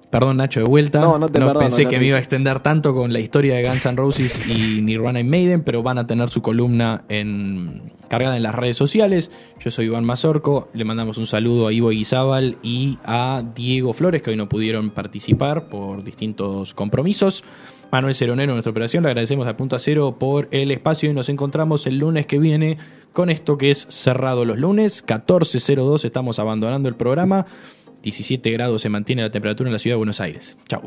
[0.10, 1.02] Perdón, Nacho, de vuelta.
[1.02, 3.20] No, no te perdono, pensé no que te- me iba a extender tanto con la
[3.20, 7.04] historia de Guns N' Roses y Nirvana y Maiden, pero van a tener su columna
[7.10, 9.32] en, cargada en las redes sociales.
[9.60, 14.22] Yo soy Iván Mazorco, le mandamos un saludo a Ivo Guizábal y a Diego Flores,
[14.22, 17.44] que hoy no pudieron participar por distintos compromisos.
[17.92, 21.28] Manuel Ceronero, nuestra operación, le agradecemos a Punto a Cero por el espacio y nos
[21.30, 22.78] encontramos el lunes que viene
[23.14, 27.46] con esto que es cerrado los lunes, 14.02, estamos abandonando el programa.
[28.08, 30.58] 17 grados se mantiene la temperatura en la ciudad de Buenos Aires.
[30.70, 30.82] Chau.